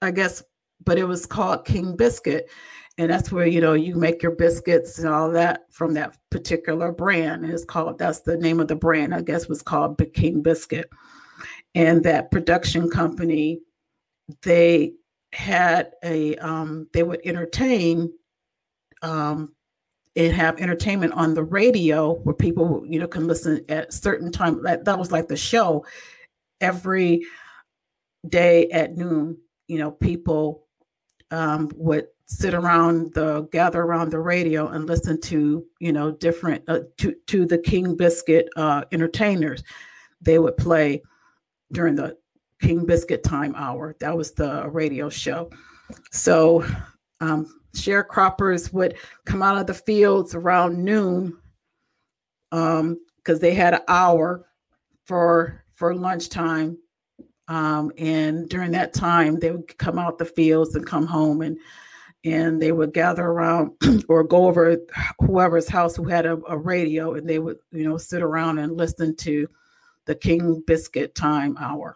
I 0.02 0.12
guess, 0.12 0.44
but 0.84 0.98
it 0.98 1.06
was 1.06 1.26
called 1.26 1.66
King 1.66 1.96
Biscuit 1.96 2.50
and 2.98 3.10
that's 3.10 3.32
where 3.32 3.46
you 3.46 3.62
know 3.62 3.74
you 3.74 3.96
make 3.96 4.22
your 4.22 4.36
biscuits 4.36 5.00
and 5.00 5.08
all 5.08 5.32
that 5.32 5.62
from 5.72 5.94
that 5.94 6.18
particular 6.30 6.92
brand. 6.92 7.44
And 7.44 7.54
it's 7.54 7.66
called 7.66 7.98
that's 7.98 8.22
the 8.22 8.38
name 8.38 8.60
of 8.60 8.68
the 8.68 8.76
brand 8.76 9.14
i 9.14 9.22
guess 9.22 9.48
was 9.48 9.62
called 9.62 10.02
king 10.14 10.42
biscuit. 10.42 10.90
And 11.74 12.04
that 12.04 12.32
production 12.32 12.90
company 12.90 13.62
they 14.44 14.94
had 15.34 15.92
a 16.04 16.36
um, 16.38 16.88
they 16.94 17.04
would 17.04 17.22
entertain 17.26 18.12
um, 19.02 19.54
and 20.16 20.34
have 20.34 20.60
entertainment 20.60 21.14
on 21.14 21.34
the 21.34 21.44
radio 21.44 22.16
where 22.16 22.36
people 22.36 22.84
you 22.88 23.00
know 23.00 23.08
can 23.08 23.28
listen 23.28 23.64
at 23.70 23.94
certain 23.94 24.32
time 24.32 24.62
that, 24.64 24.86
that 24.86 25.00
was 25.00 25.12
like 25.12 25.28
the 25.28 25.38
show. 25.38 25.86
Every 26.60 27.26
day 28.28 28.68
at 28.70 28.96
noon 28.98 29.38
you 29.68 29.80
know 29.80 29.92
people 29.92 30.68
um, 31.32 31.72
would 31.76 32.08
sit 32.32 32.54
around 32.54 33.14
the 33.14 33.42
gather 33.52 33.82
around 33.82 34.10
the 34.10 34.20
radio 34.20 34.70
and 34.70 34.88
listen 34.88 35.20
to 35.20 35.66
you 35.80 35.92
know 35.92 36.12
different 36.12 36.64
uh, 36.70 36.80
to 36.98 37.14
to 37.28 37.46
the 37.46 37.58
King 37.58 37.96
Biscuit 37.96 38.50
uh, 38.56 38.84
entertainers. 38.92 39.64
They 40.22 40.40
would 40.40 40.56
play 40.56 41.02
during 41.74 41.96
the 41.96 42.18
King 42.62 42.86
Biscuit 42.86 43.24
time 43.24 43.54
hour. 43.56 43.96
That 44.00 44.16
was 44.16 44.32
the 44.32 44.70
radio 44.70 45.10
show. 45.10 45.50
So 46.12 46.66
um, 47.20 47.62
sharecroppers 47.76 48.72
would 48.72 48.96
come 49.26 49.42
out 49.42 49.58
of 49.58 49.68
the 49.68 49.74
fields 49.74 50.34
around 50.34 50.82
noon 50.84 51.38
because 52.50 52.80
um, 52.80 53.40
they 53.40 53.54
had 53.54 53.74
an 53.74 53.82
hour 53.90 54.48
for 55.06 55.66
for 55.74 55.94
lunchtime. 55.94 56.78
Um, 57.50 57.92
and 57.98 58.48
during 58.48 58.72
that 58.72 58.94
time, 58.94 59.38
they 59.38 59.52
would 59.52 59.78
come 59.78 60.00
out 60.00 60.18
the 60.18 60.24
fields 60.24 60.76
and 60.76 60.86
come 60.86 61.06
home 61.06 61.42
and 61.42 61.58
and 62.24 62.62
they 62.62 62.72
would 62.72 62.94
gather 62.94 63.26
around 63.26 63.72
or 64.08 64.24
go 64.24 64.46
over 64.46 64.78
whoever's 65.20 65.68
house 65.68 65.96
who 65.96 66.04
had 66.06 66.26
a, 66.26 66.38
a, 66.48 66.58
radio 66.58 67.16
and 67.16 67.28
they 67.28 67.40
would 67.40 67.58
you 67.72 67.84
know 67.84 67.98
sit 67.98 68.22
around 68.22 68.60
and 68.60 68.78
listen 68.78 69.16
to 69.16 69.48
the 70.06 70.16
king 70.16 70.64
biscuit 70.68 71.16
time 71.16 71.58
hour. 71.60 71.96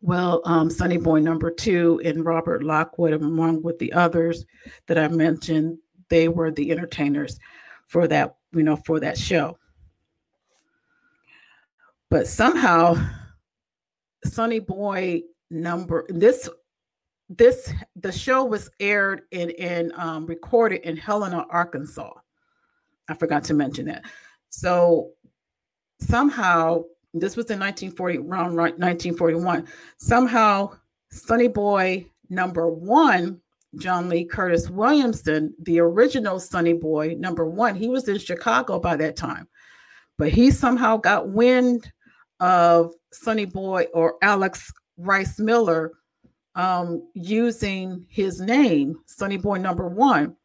Well 0.00 0.42
um, 0.44 0.68
sonny 0.68 0.96
boy 0.96 1.20
number 1.20 1.50
two 1.50 2.00
and 2.04 2.24
robert 2.24 2.64
lockwood 2.64 3.12
along 3.12 3.62
with 3.62 3.78
the 3.78 3.92
others 3.92 4.44
that 4.86 4.98
i 4.98 5.06
mentioned 5.06 5.78
they 6.08 6.28
were 6.28 6.50
the 6.50 6.70
entertainers 6.70 7.38
for 7.86 8.06
that 8.08 8.36
you 8.52 8.62
know 8.62 8.76
for 8.76 9.00
that 9.00 9.18
show. 9.18 9.58
But 12.10 12.26
somehow 12.26 12.96
sonny 14.24 14.60
boy 14.60 15.22
number 15.50 16.06
this 16.08 16.48
this 17.36 17.72
the 17.96 18.12
show 18.12 18.44
was 18.44 18.70
aired 18.80 19.22
in 19.30 19.50
in 19.50 19.92
um, 19.96 20.26
recorded 20.26 20.82
in 20.82 20.96
Helena, 20.96 21.46
Arkansas. 21.50 22.12
I 23.08 23.14
forgot 23.14 23.44
to 23.44 23.54
mention 23.54 23.86
that. 23.86 24.04
So 24.50 25.10
somehow 26.00 26.84
this 27.14 27.36
was 27.36 27.50
in 27.50 27.58
1940 27.58 28.18
around 28.18 28.56
1941. 28.56 29.68
Somehow 29.98 30.72
Sonny 31.10 31.48
Boy 31.48 32.06
number 32.30 32.68
one, 32.68 33.40
John 33.76 34.08
Lee 34.08 34.24
Curtis 34.24 34.70
Williamson, 34.70 35.54
the 35.60 35.80
original 35.80 36.40
Sonny 36.40 36.72
Boy 36.72 37.16
number 37.18 37.46
one, 37.46 37.74
he 37.74 37.88
was 37.88 38.08
in 38.08 38.18
Chicago 38.18 38.78
by 38.78 38.96
that 38.96 39.16
time, 39.16 39.48
but 40.18 40.30
he 40.30 40.50
somehow 40.50 40.96
got 40.96 41.30
wind 41.30 41.90
of 42.40 42.92
Sonny 43.12 43.44
Boy 43.44 43.86
or 43.94 44.16
Alex 44.22 44.72
Rice 44.96 45.38
Miller 45.38 45.92
um, 46.54 47.08
using 47.14 48.06
his 48.08 48.40
name, 48.40 49.00
Sonny 49.06 49.36
Boy 49.36 49.58
Number 49.58 49.88
One. 49.88 50.36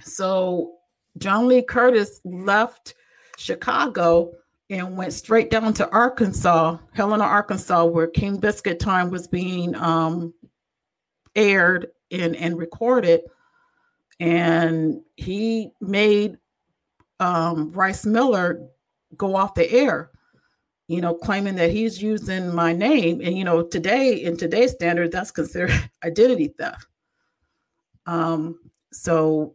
So 0.00 0.74
John 1.18 1.48
Lee 1.48 1.62
Curtis 1.62 2.20
left 2.24 2.94
Chicago 3.36 4.32
and 4.70 4.96
went 4.96 5.12
straight 5.12 5.50
down 5.50 5.74
to 5.74 5.88
Arkansas, 5.90 6.78
Helena, 6.92 7.24
Arkansas, 7.24 7.84
where 7.84 8.06
King 8.06 8.38
Biscuit 8.38 8.80
Time 8.80 9.10
was 9.10 9.26
being 9.28 9.74
um, 9.76 10.32
aired 11.36 11.88
and, 12.10 12.34
and 12.36 12.58
recorded. 12.58 13.20
And 14.20 15.00
he 15.16 15.70
made 15.80 16.38
um, 17.20 17.72
Rice 17.72 18.06
Miller 18.06 18.68
go 19.16 19.36
off 19.36 19.54
the 19.54 19.70
air, 19.70 20.10
you 20.88 21.00
know, 21.00 21.14
claiming 21.14 21.54
that 21.56 21.70
he's 21.70 22.02
using 22.02 22.54
my 22.54 22.72
name. 22.72 23.20
And, 23.22 23.36
you 23.36 23.44
know, 23.44 23.62
today, 23.62 24.14
in 24.22 24.36
today's 24.36 24.72
standard, 24.72 25.12
that's 25.12 25.30
considered 25.30 25.72
identity 26.04 26.48
theft. 26.48 26.86
Um, 28.06 28.58
so 28.92 29.54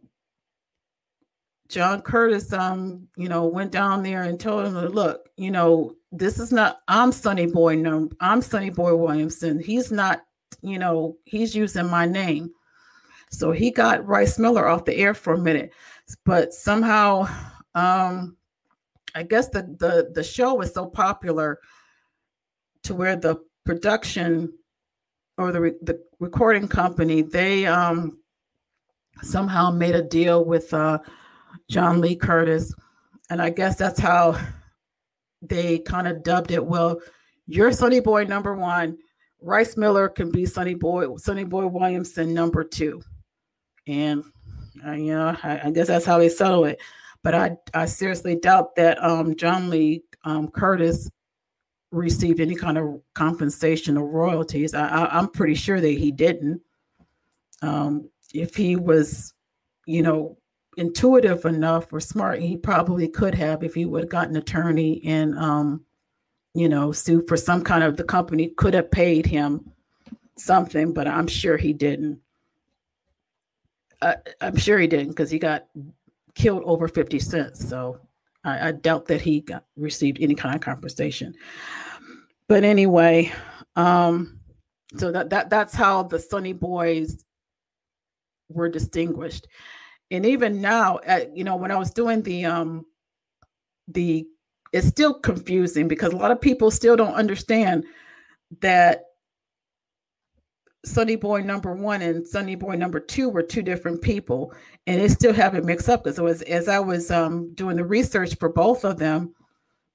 John 1.68 2.02
Curtis, 2.02 2.52
um, 2.52 3.06
you 3.16 3.28
know, 3.28 3.46
went 3.46 3.70
down 3.70 4.02
there 4.02 4.24
and 4.24 4.40
told 4.40 4.66
him, 4.66 4.74
look, 4.74 5.30
you 5.36 5.52
know, 5.52 5.94
this 6.10 6.40
is 6.40 6.50
not, 6.50 6.80
I'm 6.88 7.12
Sonny 7.12 7.46
Boy, 7.46 7.76
no, 7.76 8.10
I'm 8.20 8.42
Sonny 8.42 8.70
Boy 8.70 8.96
Williamson. 8.96 9.60
He's 9.60 9.92
not, 9.92 10.22
you 10.62 10.80
know, 10.80 11.16
he's 11.24 11.54
using 11.54 11.86
my 11.86 12.06
name. 12.06 12.50
So 13.30 13.52
he 13.52 13.70
got 13.70 14.04
Rice 14.04 14.36
Miller 14.36 14.66
off 14.66 14.84
the 14.84 14.96
air 14.96 15.14
for 15.14 15.34
a 15.34 15.38
minute, 15.38 15.72
but 16.24 16.52
somehow, 16.52 17.28
um, 17.76 18.36
I 19.14 19.22
guess 19.22 19.48
the 19.48 19.62
the 19.78 20.10
the 20.14 20.22
show 20.22 20.54
was 20.54 20.72
so 20.72 20.86
popular 20.86 21.58
to 22.84 22.94
where 22.94 23.16
the 23.16 23.36
production 23.64 24.52
or 25.38 25.52
the 25.52 25.60
re- 25.60 25.78
the 25.82 26.00
recording 26.18 26.68
company 26.68 27.22
they 27.22 27.66
um 27.66 28.18
somehow 29.22 29.70
made 29.70 29.94
a 29.94 30.02
deal 30.02 30.44
with 30.44 30.72
uh 30.72 30.98
John 31.68 32.00
Lee 32.00 32.16
Curtis. 32.16 32.74
And 33.28 33.40
I 33.40 33.50
guess 33.50 33.76
that's 33.76 34.00
how 34.00 34.40
they 35.42 35.78
kind 35.78 36.08
of 36.08 36.22
dubbed 36.22 36.50
it. 36.50 36.64
Well 36.64 37.00
you're 37.46 37.72
Sonny 37.72 38.00
Boy 38.00 38.24
number 38.24 38.54
1 38.54 38.96
Rice 39.42 39.76
Miller 39.76 40.08
can 40.08 40.30
be 40.30 40.46
Sonny 40.46 40.74
Boy 40.74 41.16
Sonny 41.16 41.44
Boy 41.44 41.66
Williamson 41.66 42.32
number 42.32 42.62
2 42.62 43.00
and 43.88 44.22
uh, 44.86 44.92
you 44.92 45.12
know 45.12 45.36
I, 45.42 45.60
I 45.64 45.70
guess 45.70 45.88
that's 45.88 46.04
how 46.04 46.18
they 46.18 46.28
settle 46.28 46.64
it 46.64 46.80
but 47.22 47.34
I, 47.34 47.56
I 47.74 47.86
seriously 47.86 48.36
doubt 48.36 48.76
that 48.76 49.02
um, 49.02 49.36
John 49.36 49.70
Lee 49.70 50.02
um, 50.24 50.48
Curtis 50.48 51.10
received 51.92 52.40
any 52.40 52.54
kind 52.54 52.78
of 52.78 53.00
compensation 53.14 53.96
or 53.96 54.06
royalties. 54.06 54.74
I, 54.74 55.18
am 55.18 55.28
pretty 55.28 55.54
sure 55.54 55.80
that 55.80 55.88
he 55.88 56.12
didn't. 56.12 56.60
Um, 57.62 58.08
if 58.32 58.54
he 58.54 58.76
was, 58.76 59.34
you 59.86 60.02
know, 60.02 60.38
intuitive 60.76 61.44
enough 61.44 61.92
or 61.92 62.00
smart, 62.00 62.40
he 62.40 62.56
probably 62.56 63.08
could 63.08 63.34
have 63.34 63.64
if 63.64 63.74
he 63.74 63.84
would 63.84 64.04
have 64.04 64.10
gotten 64.10 64.36
an 64.36 64.42
attorney 64.42 65.02
and, 65.04 65.36
um, 65.38 65.84
you 66.54 66.68
know, 66.68 66.92
sue 66.92 67.22
for 67.26 67.36
some 67.36 67.62
kind 67.62 67.82
of 67.82 67.96
the 67.96 68.04
company 68.04 68.48
could 68.56 68.74
have 68.74 68.90
paid 68.90 69.26
him 69.26 69.72
something, 70.36 70.92
but 70.92 71.06
I'm 71.06 71.26
sure 71.26 71.56
he 71.56 71.72
didn't. 71.72 72.20
Uh, 74.02 74.14
I'm 74.40 74.56
sure 74.56 74.78
he 74.78 74.86
didn't 74.86 75.10
because 75.10 75.30
he 75.30 75.38
got 75.38 75.66
killed 76.34 76.62
over 76.64 76.88
50 76.88 77.18
cents. 77.18 77.68
So 77.68 78.00
I, 78.44 78.68
I 78.68 78.72
doubt 78.72 79.06
that 79.06 79.20
he 79.20 79.40
got 79.40 79.64
received 79.76 80.18
any 80.20 80.34
kind 80.34 80.54
of 80.54 80.60
compensation. 80.60 81.34
But 82.48 82.64
anyway, 82.64 83.32
um, 83.76 84.40
so 84.96 85.12
that, 85.12 85.30
that 85.30 85.50
that's 85.50 85.74
how 85.74 86.02
the 86.02 86.18
Sonny 86.18 86.52
Boys 86.52 87.24
were 88.48 88.68
distinguished. 88.68 89.46
And 90.10 90.26
even 90.26 90.60
now, 90.60 90.98
at, 91.06 91.36
you 91.36 91.44
know, 91.44 91.56
when 91.56 91.70
I 91.70 91.76
was 91.76 91.92
doing 91.92 92.22
the 92.22 92.44
um 92.44 92.84
the 93.86 94.26
it's 94.72 94.86
still 94.86 95.14
confusing 95.14 95.88
because 95.88 96.12
a 96.12 96.16
lot 96.16 96.30
of 96.30 96.40
people 96.40 96.70
still 96.70 96.96
don't 96.96 97.14
understand 97.14 97.84
that 98.60 99.04
Sonny 100.84 101.16
Boy 101.16 101.42
number 101.42 101.74
one 101.74 102.00
and 102.02 102.26
Sonny 102.26 102.54
Boy 102.54 102.74
number 102.74 103.00
two 103.00 103.28
were 103.28 103.42
two 103.42 103.62
different 103.62 104.00
people, 104.00 104.54
and 104.86 105.00
they 105.00 105.08
still 105.08 105.34
have 105.34 105.54
it 105.54 105.64
mixed 105.64 105.88
up. 105.88 106.04
Because 106.04 106.18
as, 106.18 106.42
as 106.42 106.68
I 106.68 106.78
was 106.78 107.10
um, 107.10 107.52
doing 107.54 107.76
the 107.76 107.84
research 107.84 108.36
for 108.38 108.48
both 108.48 108.84
of 108.84 108.98
them, 108.98 109.34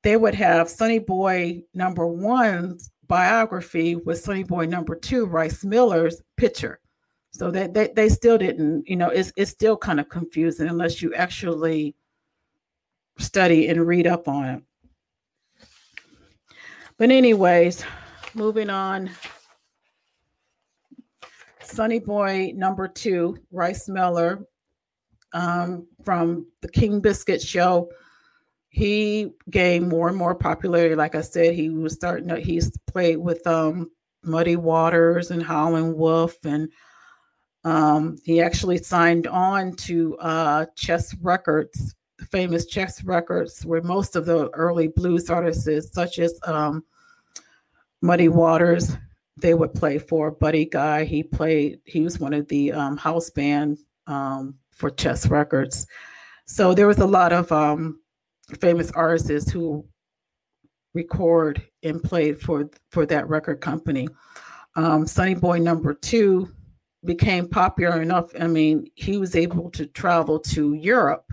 they 0.03 0.17
would 0.17 0.35
have 0.35 0.69
Sonny 0.69 0.99
Boy 0.99 1.63
number 1.73 2.05
one's 2.05 2.91
biography 3.07 3.95
with 3.95 4.19
Sonny 4.19 4.43
Boy 4.43 4.65
number 4.65 4.95
two, 4.95 5.25
Rice 5.25 5.63
Miller's 5.63 6.21
picture. 6.37 6.79
So 7.31 7.51
that 7.51 7.73
they, 7.73 7.89
they 7.93 8.07
still 8.07 8.37
didn't, 8.37 8.87
you 8.87 8.95
know, 8.95 9.09
it's 9.09 9.33
it's 9.35 9.51
still 9.51 9.75
kind 9.75 9.99
of 9.99 10.07
confusing 10.07 10.69
unless 10.69 11.01
you 11.01 11.13
actually 11.15 11.95
study 13.17 13.67
and 13.67 13.85
read 13.85 14.07
up 14.07 14.27
on 14.27 14.45
it. 14.45 14.63
But 16.97 17.11
anyways, 17.11 17.83
moving 18.35 18.69
on 18.69 19.09
Sonny 21.75 21.99
Boy 21.99 22.53
number 22.55 22.87
two, 22.87 23.37
Rice 23.51 23.89
Miller, 23.89 24.47
um, 25.33 25.85
from 26.05 26.47
the 26.61 26.69
King 26.69 27.01
Biscuit 27.01 27.41
show. 27.41 27.91
He 28.69 29.31
gained 29.49 29.89
more 29.89 30.07
and 30.07 30.17
more 30.17 30.35
popularity. 30.35 30.95
Like 30.95 31.15
I 31.15 31.21
said, 31.21 31.53
he 31.53 31.69
was 31.69 31.93
starting 31.93 32.29
to, 32.29 32.39
he's 32.39 32.71
played 32.87 33.17
with 33.17 33.45
um, 33.45 33.91
Muddy 34.23 34.55
Waters 34.55 35.31
and 35.31 35.43
Howlin' 35.43 35.97
Wolf, 35.97 36.37
and 36.45 36.69
um, 37.65 38.17
he 38.23 38.41
actually 38.41 38.77
signed 38.77 39.27
on 39.27 39.75
to 39.77 40.17
uh, 40.19 40.67
Chess 40.77 41.13
Records, 41.15 41.93
the 42.17 42.25
famous 42.25 42.65
Chess 42.67 43.03
Records, 43.03 43.65
where 43.65 43.81
most 43.81 44.15
of 44.15 44.25
the 44.25 44.49
early 44.51 44.87
blues 44.87 45.29
artists, 45.29 45.91
such 45.91 46.19
as 46.19 46.39
um, 46.43 46.85
Muddy 48.01 48.29
Waters, 48.29 48.95
they 49.37 49.53
would 49.53 49.73
play 49.73 49.97
for 49.97 50.31
Buddy 50.31 50.65
Guy. 50.65 51.03
He 51.03 51.23
played, 51.23 51.79
he 51.85 52.01
was 52.01 52.19
one 52.19 52.33
of 52.33 52.47
the 52.47 52.71
um, 52.71 52.97
house 52.97 53.29
band 53.29 53.77
um, 54.07 54.55
for 54.71 54.89
Chess 54.89 55.27
Records. 55.27 55.87
So 56.45 56.73
there 56.73 56.87
was 56.87 56.99
a 56.99 57.07
lot 57.07 57.33
of 57.33 57.51
um, 57.51 57.99
famous 58.59 58.91
artists 58.91 59.51
who 59.51 59.85
record 60.93 61.61
and 61.83 62.01
played 62.01 62.39
for 62.39 62.69
for 62.89 63.05
that 63.05 63.27
record 63.27 63.61
company. 63.61 64.07
Um, 64.75 65.05
Sonny 65.05 65.35
Boy 65.35 65.59
number 65.59 65.93
two 65.93 66.49
became 67.03 67.47
popular 67.47 68.01
enough. 68.01 68.31
I 68.39 68.47
mean, 68.47 68.89
he 68.95 69.17
was 69.17 69.35
able 69.35 69.69
to 69.71 69.85
travel 69.87 70.39
to 70.39 70.73
Europe 70.73 71.31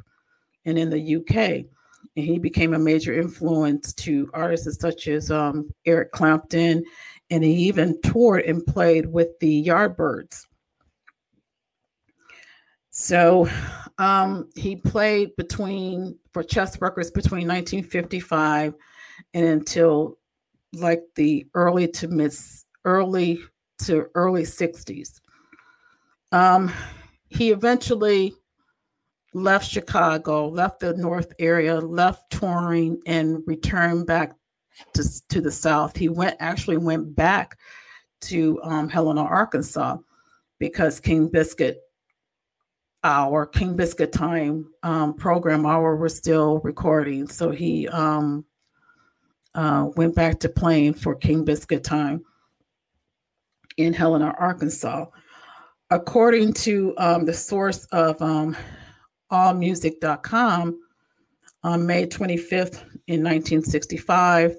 and 0.65 0.79
in 0.79 0.91
the 0.91 1.17
UK, 1.17 1.37
and 2.17 2.27
he 2.27 2.39
became 2.39 2.75
a 2.75 2.79
major 2.79 3.15
influence 3.15 3.93
to 3.95 4.31
artists 4.35 4.81
such 4.81 5.09
as 5.09 5.31
um, 5.31 5.71
Eric 5.87 6.13
Clapton 6.13 6.85
and 7.33 7.43
he 7.43 7.55
even 7.55 7.99
toured 8.03 8.43
and 8.43 8.65
played 8.67 9.07
with 9.07 9.39
the 9.41 9.67
Yardbirds. 9.67 10.45
So 12.91 13.49
um, 13.97 14.51
he 14.55 14.77
played 14.77 15.35
between 15.37 16.19
for 16.35 16.43
Chess 16.43 16.79
Records 16.79 17.11
between 17.11 17.49
1955 17.49 18.75
and 19.33 19.47
until 19.47 20.19
like 20.75 21.05
the 21.17 21.47
early 21.55 21.89
to 21.89 22.09
mid 22.09 22.35
early 22.85 23.39
to 23.85 24.09
early 24.15 24.43
60s. 24.43 25.21
Um, 26.33 26.71
he 27.31 27.51
eventually 27.51 28.35
left 29.33 29.71
Chicago, 29.71 30.49
left 30.49 30.81
the 30.81 30.93
North 30.99 31.33
area, 31.39 31.81
left 31.81 32.31
touring, 32.31 33.01
and 33.07 33.43
returned 33.47 34.07
back 34.07 34.35
to, 34.95 35.29
to 35.29 35.41
the 35.41 35.51
south. 35.51 35.97
He 35.97 36.09
went 36.09 36.37
actually 36.41 36.77
went 36.77 37.15
back 37.15 37.59
to 38.23 38.61
um, 38.63 38.89
Helena, 38.89 39.23
Arkansas, 39.23 39.99
because 40.59 41.01
King 41.01 41.29
Biscuit 41.29 41.81
our 43.05 43.47
King 43.47 43.75
Biscuit 43.75 44.13
Time 44.13 44.71
um, 44.85 45.15
program 45.15 45.67
hour 45.67 45.97
was 45.97 46.17
still 46.17 46.61
recording. 46.61 47.27
So 47.27 47.51
he 47.51 47.89
um, 47.89 48.45
uh, 49.57 49.89
went 49.97 50.15
back 50.15 50.39
to 50.41 50.49
playing 50.49 50.95
for 50.95 51.17
King 51.17 51.45
Biscuit 51.45 51.83
Time 51.83 52.23
in 53.77 53.93
Helena, 53.93 54.35
Arkansas. 54.39 55.07
According 55.91 56.53
to 56.55 56.95
um, 56.97 57.25
the 57.25 57.35
source 57.35 57.87
of 57.87 58.23
um, 58.23 58.57
allmusic.com, 59.33 60.79
on 61.65 61.87
May 61.87 62.07
25th 62.07 62.83
in 63.07 63.23
1965, 63.23 64.57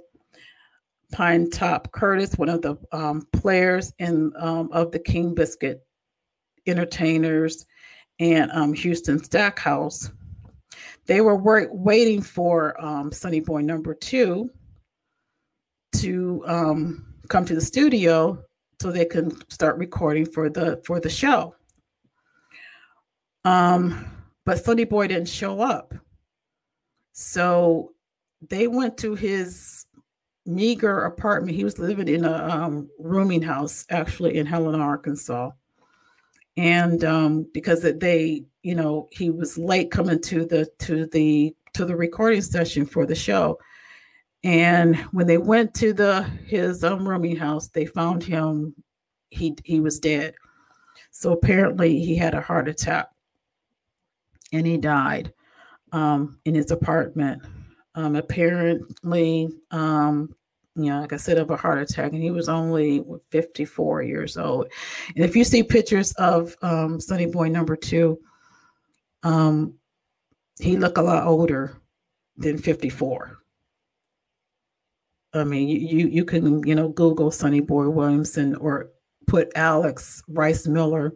Pinetop 1.13 1.91
Curtis, 1.91 2.37
one 2.37 2.49
of 2.49 2.61
the 2.61 2.75
um, 2.91 3.27
players 3.33 3.93
in 3.99 4.33
um, 4.39 4.69
of 4.71 4.91
the 4.91 4.99
King 4.99 5.35
Biscuit 5.35 5.85
Entertainers 6.65 7.65
and 8.19 8.49
um, 8.51 8.73
Houston 8.73 9.23
Stackhouse, 9.23 10.09
they 11.05 11.21
were 11.21 11.35
work, 11.35 11.69
waiting 11.71 12.21
for 12.21 12.79
um, 12.83 13.11
Sonny 13.11 13.41
Boy 13.41 13.61
Number 13.61 13.93
Two 13.93 14.49
to 15.97 16.43
um, 16.47 17.13
come 17.29 17.45
to 17.45 17.55
the 17.55 17.61
studio 17.61 18.43
so 18.81 18.91
they 18.91 19.05
can 19.05 19.31
start 19.49 19.77
recording 19.77 20.25
for 20.25 20.49
the 20.49 20.81
for 20.85 20.99
the 20.99 21.09
show. 21.09 21.55
Um, 23.45 24.09
but 24.45 24.63
Sonny 24.63 24.85
Boy 24.85 25.07
didn't 25.07 25.29
show 25.29 25.61
up, 25.61 25.93
so 27.11 27.91
they 28.49 28.67
went 28.67 28.97
to 28.97 29.15
his 29.15 29.85
meager 30.45 31.05
apartment. 31.05 31.55
He 31.55 31.63
was 31.63 31.79
living 31.79 32.07
in 32.07 32.25
a 32.25 32.33
um, 32.33 32.89
rooming 32.99 33.41
house, 33.41 33.85
actually 33.89 34.37
in 34.37 34.45
Helena, 34.45 34.79
Arkansas. 34.79 35.51
And 36.57 37.03
um, 37.03 37.47
because 37.53 37.81
they, 37.81 38.45
you 38.61 38.75
know, 38.75 39.07
he 39.11 39.29
was 39.29 39.57
late 39.57 39.89
coming 39.89 40.21
to 40.21 40.45
the 40.45 40.69
to 40.79 41.07
the 41.07 41.55
to 41.73 41.85
the 41.85 41.95
recording 41.95 42.41
session 42.41 42.85
for 42.85 43.05
the 43.05 43.15
show. 43.15 43.57
And 44.43 44.97
when 45.11 45.25
they 45.25 45.37
went 45.37 45.73
to 45.75 45.93
the 45.93 46.23
his 46.45 46.83
um, 46.83 47.07
rooming 47.07 47.35
house, 47.35 47.69
they 47.69 47.85
found 47.85 48.23
him 48.23 48.75
he 49.31 49.55
he 49.63 49.79
was 49.79 49.99
dead. 49.99 50.35
So 51.11 51.31
apparently 51.31 51.99
he 51.99 52.15
had 52.15 52.33
a 52.33 52.41
heart 52.41 52.67
attack, 52.67 53.09
and 54.51 54.65
he 54.65 54.77
died 54.77 55.33
um, 55.91 56.39
in 56.45 56.55
his 56.55 56.71
apartment. 56.71 57.41
Um, 57.95 58.15
apparently, 58.15 59.49
um, 59.71 60.33
you 60.75 60.85
know, 60.85 61.01
like 61.01 61.13
I 61.13 61.17
said, 61.17 61.37
of 61.37 61.51
a 61.51 61.57
heart 61.57 61.79
attack, 61.79 62.13
and 62.13 62.23
he 62.23 62.31
was 62.31 62.49
only 62.49 63.03
54 63.29 64.01
years 64.01 64.37
old. 64.37 64.67
And 65.15 65.23
if 65.23 65.35
you 65.35 65.43
see 65.43 65.61
pictures 65.61 66.11
of 66.13 66.55
um, 66.63 66.99
Sonny 66.99 67.27
Boy 67.27 67.49
number 67.49 67.75
two, 67.75 68.19
um, 69.21 69.75
he 70.59 70.77
looked 70.77 70.97
a 70.97 71.03
lot 71.03 71.27
older 71.27 71.77
than 72.37 72.57
54. 72.57 73.37
I 75.35 75.43
mean, 75.43 75.67
you, 75.67 75.79
you 75.79 76.07
you 76.07 76.25
can 76.25 76.65
you 76.67 76.75
know 76.75 76.89
Google 76.89 77.31
Sonny 77.31 77.59
Boy 77.59 77.89
Williamson 77.89 78.55
or 78.55 78.91
put 79.25 79.51
Alex 79.55 80.21
Rice 80.27 80.67
Miller, 80.67 81.13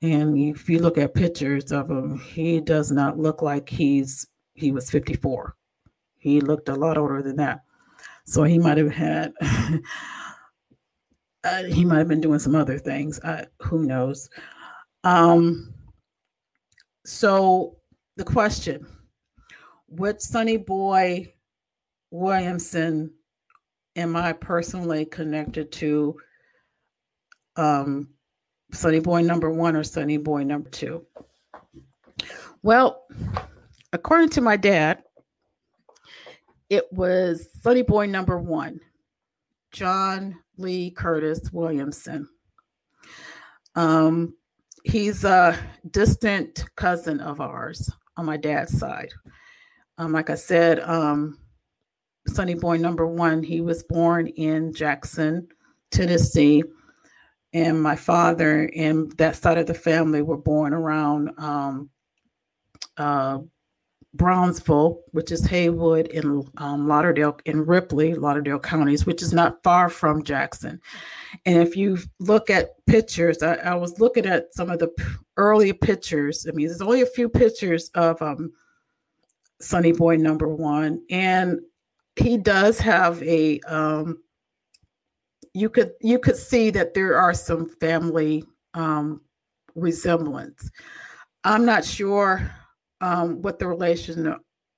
and 0.00 0.38
if 0.38 0.68
you 0.68 0.78
look 0.78 0.96
at 0.98 1.14
pictures 1.14 1.72
of 1.72 1.90
him, 1.90 2.20
he 2.20 2.60
does 2.60 2.92
not 2.92 3.18
look 3.18 3.42
like 3.42 3.68
he's 3.68 4.26
he 4.54 4.70
was 4.70 4.90
54. 4.90 5.56
He 6.22 6.40
looked 6.40 6.68
a 6.68 6.74
lot 6.76 6.96
older 6.96 7.20
than 7.20 7.34
that. 7.36 7.64
So 8.26 8.44
he 8.44 8.56
might 8.56 8.78
have 8.78 8.92
had 8.92 9.32
uh, 11.42 11.64
he 11.64 11.84
might 11.84 11.98
have 11.98 12.06
been 12.06 12.20
doing 12.20 12.38
some 12.38 12.54
other 12.54 12.78
things. 12.78 13.18
I, 13.24 13.46
who 13.60 13.84
knows? 13.84 14.30
Um, 15.02 15.74
so 17.04 17.76
the 18.16 18.22
question: 18.22 18.86
What 19.86 20.22
Sonny 20.22 20.58
Boy 20.58 21.34
Williamson 22.12 23.12
am 23.96 24.14
I 24.14 24.32
personally 24.32 25.04
connected 25.04 25.72
to 25.72 26.16
um, 27.56 28.10
Sonny 28.72 29.00
Boy 29.00 29.22
number 29.22 29.50
one 29.50 29.74
or 29.74 29.82
Sonny 29.82 30.18
Boy 30.18 30.44
number 30.44 30.70
two? 30.70 31.04
Well, 32.62 33.06
according 33.92 34.28
to 34.30 34.40
my 34.40 34.56
dad, 34.56 35.02
it 36.72 36.90
was 36.90 37.48
Sonny 37.60 37.82
Boy 37.82 38.06
number 38.06 38.38
one, 38.38 38.80
John 39.72 40.38
Lee 40.56 40.90
Curtis 40.90 41.52
Williamson. 41.52 42.26
Um, 43.74 44.34
he's 44.82 45.22
a 45.24 45.58
distant 45.90 46.64
cousin 46.76 47.20
of 47.20 47.42
ours 47.42 47.90
on 48.16 48.24
my 48.24 48.38
dad's 48.38 48.78
side. 48.78 49.10
Um, 49.98 50.12
like 50.12 50.30
I 50.30 50.34
said, 50.34 50.80
um, 50.80 51.38
Sonny 52.26 52.54
Boy 52.54 52.78
number 52.78 53.06
one, 53.06 53.42
he 53.42 53.60
was 53.60 53.82
born 53.82 54.28
in 54.28 54.72
Jackson, 54.72 55.48
Tennessee. 55.90 56.62
And 57.52 57.82
my 57.82 57.96
father 57.96 58.70
and 58.74 59.12
that 59.18 59.36
side 59.36 59.58
of 59.58 59.66
the 59.66 59.74
family 59.74 60.22
were 60.22 60.38
born 60.38 60.72
around 60.72 61.32
um, 61.36 61.90
uh, 62.96 63.40
Brownsville, 64.14 65.00
which 65.12 65.32
is 65.32 65.46
Haywood 65.46 66.08
in 66.08 66.44
um, 66.58 66.86
Lauderdale 66.86 67.38
in 67.46 67.64
Ripley, 67.64 68.14
Lauderdale 68.14 68.58
counties, 68.58 69.06
which 69.06 69.22
is 69.22 69.32
not 69.32 69.62
far 69.62 69.88
from 69.88 70.22
Jackson. 70.22 70.80
And 71.46 71.58
if 71.58 71.76
you 71.76 71.98
look 72.18 72.50
at 72.50 72.84
pictures, 72.86 73.42
I, 73.42 73.54
I 73.54 73.74
was 73.74 73.98
looking 73.98 74.26
at 74.26 74.54
some 74.54 74.70
of 74.70 74.78
the 74.78 74.88
p- 74.88 75.04
early 75.38 75.72
pictures. 75.72 76.46
I 76.46 76.52
mean, 76.52 76.66
there's 76.66 76.82
only 76.82 77.00
a 77.00 77.06
few 77.06 77.28
pictures 77.28 77.90
of 77.94 78.20
um, 78.20 78.52
Sonny 79.60 79.92
Boy 79.92 80.16
number 80.16 80.48
one, 80.48 81.02
and 81.08 81.60
he 82.16 82.36
does 82.36 82.78
have 82.78 83.22
a 83.22 83.60
um 83.60 84.18
you 85.54 85.68
could 85.68 85.92
you 86.00 86.18
could 86.18 86.36
see 86.36 86.70
that 86.70 86.94
there 86.94 87.16
are 87.16 87.34
some 87.34 87.68
family 87.80 88.44
um 88.74 89.20
resemblance 89.74 90.70
i'm 91.44 91.64
not 91.64 91.84
sure 91.84 92.50
um 93.02 93.42
what 93.42 93.58
the 93.58 93.66
relation 93.66 94.34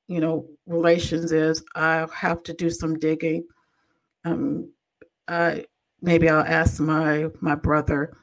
you 0.09 0.21
know 0.21 0.47
relations 0.67 1.31
is 1.31 1.63
I'll 1.75 2.09
have 2.09 2.43
to 2.45 2.53
do 2.53 2.69
some 2.71 2.99
digging 2.99 3.47
um 4.25 4.71
i 5.29 5.65
maybe 6.03 6.29
i'll 6.29 6.45
ask 6.45 6.81
my 6.81 7.29
my 7.41 7.55
brother 7.55 8.17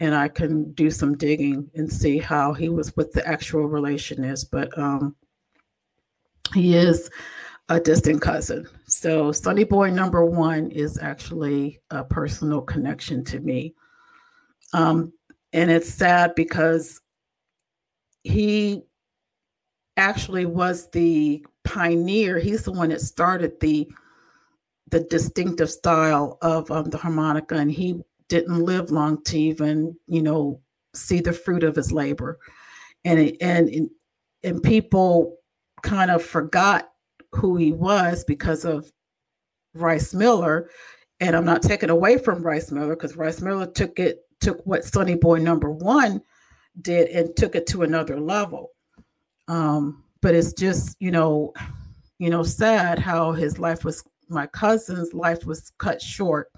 and 0.00 0.14
i 0.14 0.28
can 0.28 0.72
do 0.72 0.90
some 0.90 1.16
digging 1.16 1.70
and 1.74 1.90
see 1.90 2.18
how 2.18 2.52
he 2.52 2.68
was 2.68 2.96
what 2.96 3.12
the 3.12 3.26
actual 3.26 3.66
relation 3.66 4.22
is 4.22 4.44
but 4.44 4.76
um 4.78 5.16
he 6.54 6.76
is 6.76 7.10
a 7.68 7.80
distant 7.80 8.22
cousin. 8.22 8.66
So 8.86 9.32
Sonny 9.32 9.64
Boy 9.64 9.90
number 9.90 10.24
one 10.24 10.70
is 10.70 10.98
actually 10.98 11.80
a 11.90 12.04
personal 12.04 12.60
connection 12.60 13.24
to 13.24 13.40
me. 13.40 13.74
Um, 14.72 15.12
and 15.52 15.70
it's 15.70 15.88
sad 15.88 16.34
because 16.34 17.00
he 18.22 18.82
actually 19.96 20.46
was 20.46 20.90
the 20.90 21.44
pioneer. 21.64 22.38
He's 22.38 22.64
the 22.64 22.72
one 22.72 22.90
that 22.90 23.00
started 23.00 23.58
the 23.60 23.88
the 24.88 25.00
distinctive 25.00 25.68
style 25.70 26.38
of 26.42 26.70
um, 26.70 26.90
the 26.90 26.98
harmonica, 26.98 27.56
and 27.56 27.70
he 27.72 28.00
didn't 28.28 28.64
live 28.64 28.90
long 28.90 29.22
to 29.24 29.38
even 29.38 29.96
you 30.06 30.22
know 30.22 30.60
see 30.94 31.20
the 31.20 31.32
fruit 31.32 31.64
of 31.64 31.76
his 31.76 31.92
labor. 31.92 32.38
And 33.04 33.36
and 33.40 33.90
and 34.42 34.62
people 34.62 35.36
kind 35.82 36.10
of 36.10 36.22
forgot 36.22 36.90
who 37.32 37.56
he 37.56 37.72
was 37.72 38.24
because 38.24 38.64
of 38.64 38.90
Rice 39.74 40.14
Miller. 40.14 40.70
And 41.20 41.34
I'm 41.34 41.44
not 41.44 41.62
taking 41.62 41.90
away 41.90 42.18
from 42.18 42.42
Rice 42.42 42.70
Miller 42.70 42.94
because 42.94 43.16
Rice 43.16 43.40
Miller 43.40 43.66
took 43.66 43.98
it, 43.98 44.20
took 44.40 44.64
what 44.66 44.84
Sonny 44.84 45.14
Boy 45.14 45.38
number 45.38 45.70
one 45.70 46.20
did 46.82 47.08
and 47.08 47.34
took 47.36 47.54
it 47.54 47.66
to 47.68 47.82
another 47.82 48.20
level. 48.20 48.70
Um, 49.48 50.02
but 50.22 50.34
it's 50.34 50.52
just, 50.52 50.96
you 51.00 51.10
know, 51.10 51.52
you 52.18 52.30
know, 52.30 52.42
sad 52.42 52.98
how 52.98 53.32
his 53.32 53.58
life 53.58 53.84
was 53.84 54.02
my 54.28 54.46
cousin's 54.46 55.12
life 55.14 55.46
was 55.46 55.72
cut 55.78 56.02
short, 56.02 56.50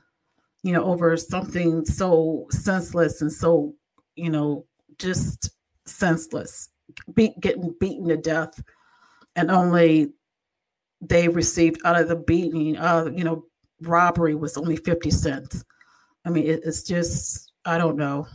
you 0.62 0.72
know, 0.72 0.84
over 0.84 1.16
something 1.16 1.84
so 1.84 2.47
senseless 2.51 3.20
and 3.20 3.32
so, 3.32 3.74
you 4.16 4.30
know, 4.30 4.64
just 4.99 5.51
senseless, 5.86 6.70
be, 7.14 7.34
getting 7.41 7.74
beaten 7.78 8.09
to 8.09 8.16
death 8.16 8.62
and 9.36 9.51
only 9.51 10.12
they 11.01 11.28
received 11.28 11.80
out 11.84 12.01
of 12.01 12.09
the 12.09 12.16
beating, 12.16 12.76
uh, 12.76 13.09
you 13.14 13.22
know, 13.22 13.45
robbery 13.82 14.34
was 14.34 14.57
only 14.57 14.76
50 14.76 15.11
cents. 15.11 15.64
I 16.24 16.30
mean, 16.30 16.47
it, 16.47 16.61
it's 16.64 16.82
just, 16.82 17.53
I 17.64 17.78
don't 17.78 17.97
know. 17.97 18.26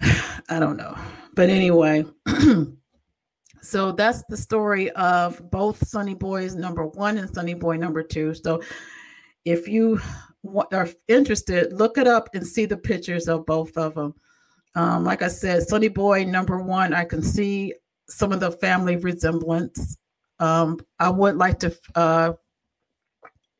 I 0.02 0.58
don't 0.58 0.76
know. 0.76 0.96
But 1.34 1.48
anyway, 1.48 2.04
so 3.62 3.92
that's 3.92 4.24
the 4.28 4.36
story 4.36 4.90
of 4.90 5.50
both 5.50 5.86
Sonny 5.86 6.14
Boys 6.14 6.54
number 6.54 6.86
one 6.86 7.18
and 7.18 7.32
Sonny 7.32 7.54
Boy 7.54 7.76
number 7.76 8.02
two. 8.02 8.34
So 8.34 8.62
if 9.44 9.68
you 9.68 10.00
are 10.72 10.88
interested, 11.08 11.72
look 11.72 11.98
it 11.98 12.06
up 12.06 12.28
and 12.34 12.46
see 12.46 12.66
the 12.66 12.76
pictures 12.76 13.28
of 13.28 13.46
both 13.46 13.76
of 13.76 13.94
them. 13.94 14.14
Um, 14.74 15.04
like 15.04 15.22
I 15.22 15.28
said, 15.28 15.66
Sonny 15.68 15.88
Boy 15.88 16.24
number 16.24 16.60
one, 16.60 16.94
I 16.94 17.04
can 17.04 17.22
see 17.22 17.74
some 18.08 18.32
of 18.32 18.40
the 18.40 18.50
family 18.50 18.96
resemblance 18.96 19.96
um, 20.40 20.78
I 20.98 21.10
would 21.10 21.36
like 21.36 21.58
to 21.60 21.76
uh, 21.94 22.32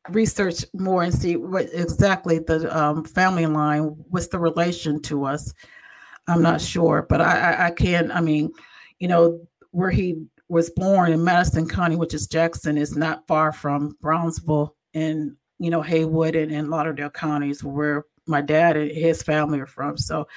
research 0.08 0.64
more 0.74 1.02
and 1.02 1.14
see 1.14 1.36
what 1.36 1.68
exactly 1.72 2.38
the 2.38 2.76
um, 2.76 3.04
family 3.04 3.46
line, 3.46 3.82
what's 4.08 4.28
the 4.28 4.38
relation 4.38 5.00
to 5.02 5.26
us. 5.26 5.52
I'm 6.30 6.42
not 6.42 6.60
sure, 6.60 7.06
but 7.08 7.20
I, 7.20 7.52
I, 7.52 7.66
I 7.66 7.70
can. 7.70 8.10
I 8.12 8.20
mean, 8.20 8.52
you 8.98 9.08
know, 9.08 9.40
where 9.72 9.90
he 9.90 10.24
was 10.48 10.70
born 10.70 11.12
in 11.12 11.22
Madison 11.24 11.68
County, 11.68 11.96
which 11.96 12.14
is 12.14 12.26
Jackson, 12.26 12.78
is 12.78 12.96
not 12.96 13.26
far 13.26 13.52
from 13.52 13.96
Brownsville 14.00 14.74
and 14.94 15.36
you 15.58 15.70
know 15.70 15.82
Haywood 15.82 16.36
and, 16.36 16.52
and 16.52 16.70
Lauderdale 16.70 17.10
counties, 17.10 17.64
where 17.64 18.04
my 18.26 18.40
dad 18.40 18.76
and 18.76 18.90
his 18.90 19.22
family 19.22 19.60
are 19.60 19.66
from. 19.66 19.96
So, 19.96 20.28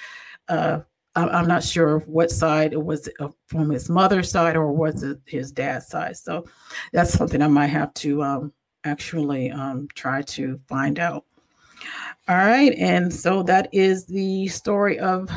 uh, 0.50 0.80
I'm 1.16 1.48
not 1.48 1.64
sure 1.64 2.00
what 2.00 2.32
side 2.32 2.74
it 2.74 2.84
was 2.84 3.08
uh, 3.20 3.30
from 3.48 3.70
his 3.70 3.88
mother's 3.88 4.32
side 4.32 4.56
or 4.56 4.72
was 4.72 5.04
it 5.04 5.20
his 5.26 5.52
dad's 5.52 5.88
side. 5.88 6.18
So 6.18 6.46
that's 6.91 7.14
something 7.14 7.39
I 7.39 7.48
might 7.48 7.68
have 7.68 7.94
to 7.96 8.24
um, 8.24 8.54
actually 8.84 9.52
um, 9.52 9.88
try 9.94 10.24
to 10.24 10.60
find 10.68 10.98
out. 10.98 11.26
All 12.28 12.38
right, 12.38 12.74
and 12.78 13.14
so 13.14 13.44
that 13.44 13.68
is 13.74 14.06
the 14.06 14.48
story 14.48 14.98
of 14.98 15.30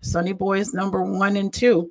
Sonny 0.00 0.32
Boys 0.32 0.74
number 0.74 1.02
one 1.02 1.36
and 1.36 1.52
two. 1.52 1.90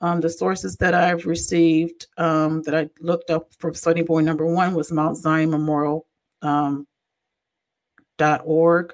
Um, 0.00 0.20
the 0.20 0.28
sources 0.28 0.76
that 0.76 0.92
I've 0.92 1.24
received 1.24 2.06
um, 2.18 2.62
that 2.62 2.74
I 2.74 2.90
looked 3.00 3.30
up 3.30 3.48
for 3.58 3.72
Sonny 3.72 4.02
Boy 4.02 4.20
number 4.20 4.46
one 4.46 4.74
was 4.74 4.92
Mount 4.92 5.16
Zion 5.16 5.50
Memorial 5.50 6.06
um, 6.42 6.86
dot 8.18 8.42
org, 8.44 8.92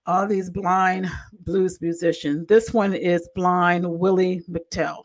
all 0.07 0.27
these 0.27 0.51
blind 0.51 1.11
blues 1.41 1.81
musicians. 1.81 2.47
This 2.47 2.72
one 2.72 2.95
is 2.95 3.29
blind 3.35 3.87
Willie 3.87 4.43
McTell. 4.51 5.03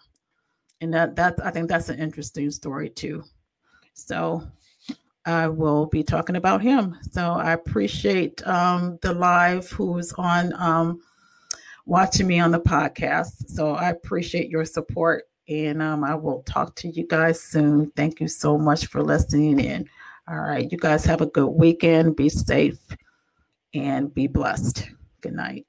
And 0.79 0.93
that 0.93 1.15
that 1.15 1.35
I 1.43 1.51
think 1.51 1.69
that's 1.69 1.89
an 1.89 1.99
interesting 1.99 2.49
story 2.51 2.89
too. 2.89 3.23
So 3.93 4.47
I 5.25 5.47
will 5.47 5.85
be 5.85 6.03
talking 6.03 6.35
about 6.35 6.61
him. 6.61 6.97
So 7.11 7.33
I 7.33 7.53
appreciate 7.53 8.45
um, 8.47 8.97
the 9.01 9.13
live 9.13 9.69
who's 9.69 10.13
on 10.13 10.53
um, 10.53 11.01
watching 11.85 12.27
me 12.27 12.39
on 12.39 12.51
the 12.51 12.59
podcast. 12.59 13.49
So 13.49 13.75
I 13.75 13.89
appreciate 13.89 14.49
your 14.49 14.65
support 14.65 15.25
and 15.47 15.81
um, 15.81 16.03
I 16.03 16.15
will 16.15 16.41
talk 16.43 16.75
to 16.77 16.87
you 16.87 17.05
guys 17.07 17.41
soon. 17.41 17.91
Thank 17.95 18.19
you 18.19 18.27
so 18.27 18.57
much 18.57 18.87
for 18.87 19.03
listening 19.03 19.59
in. 19.59 19.87
All 20.27 20.39
right. 20.39 20.71
You 20.71 20.77
guys 20.77 21.05
have 21.05 21.21
a 21.21 21.25
good 21.25 21.49
weekend. 21.49 22.15
Be 22.15 22.29
safe 22.29 22.79
and 23.73 24.13
be 24.13 24.27
blessed. 24.27 24.89
Good 25.21 25.33
night. 25.33 25.65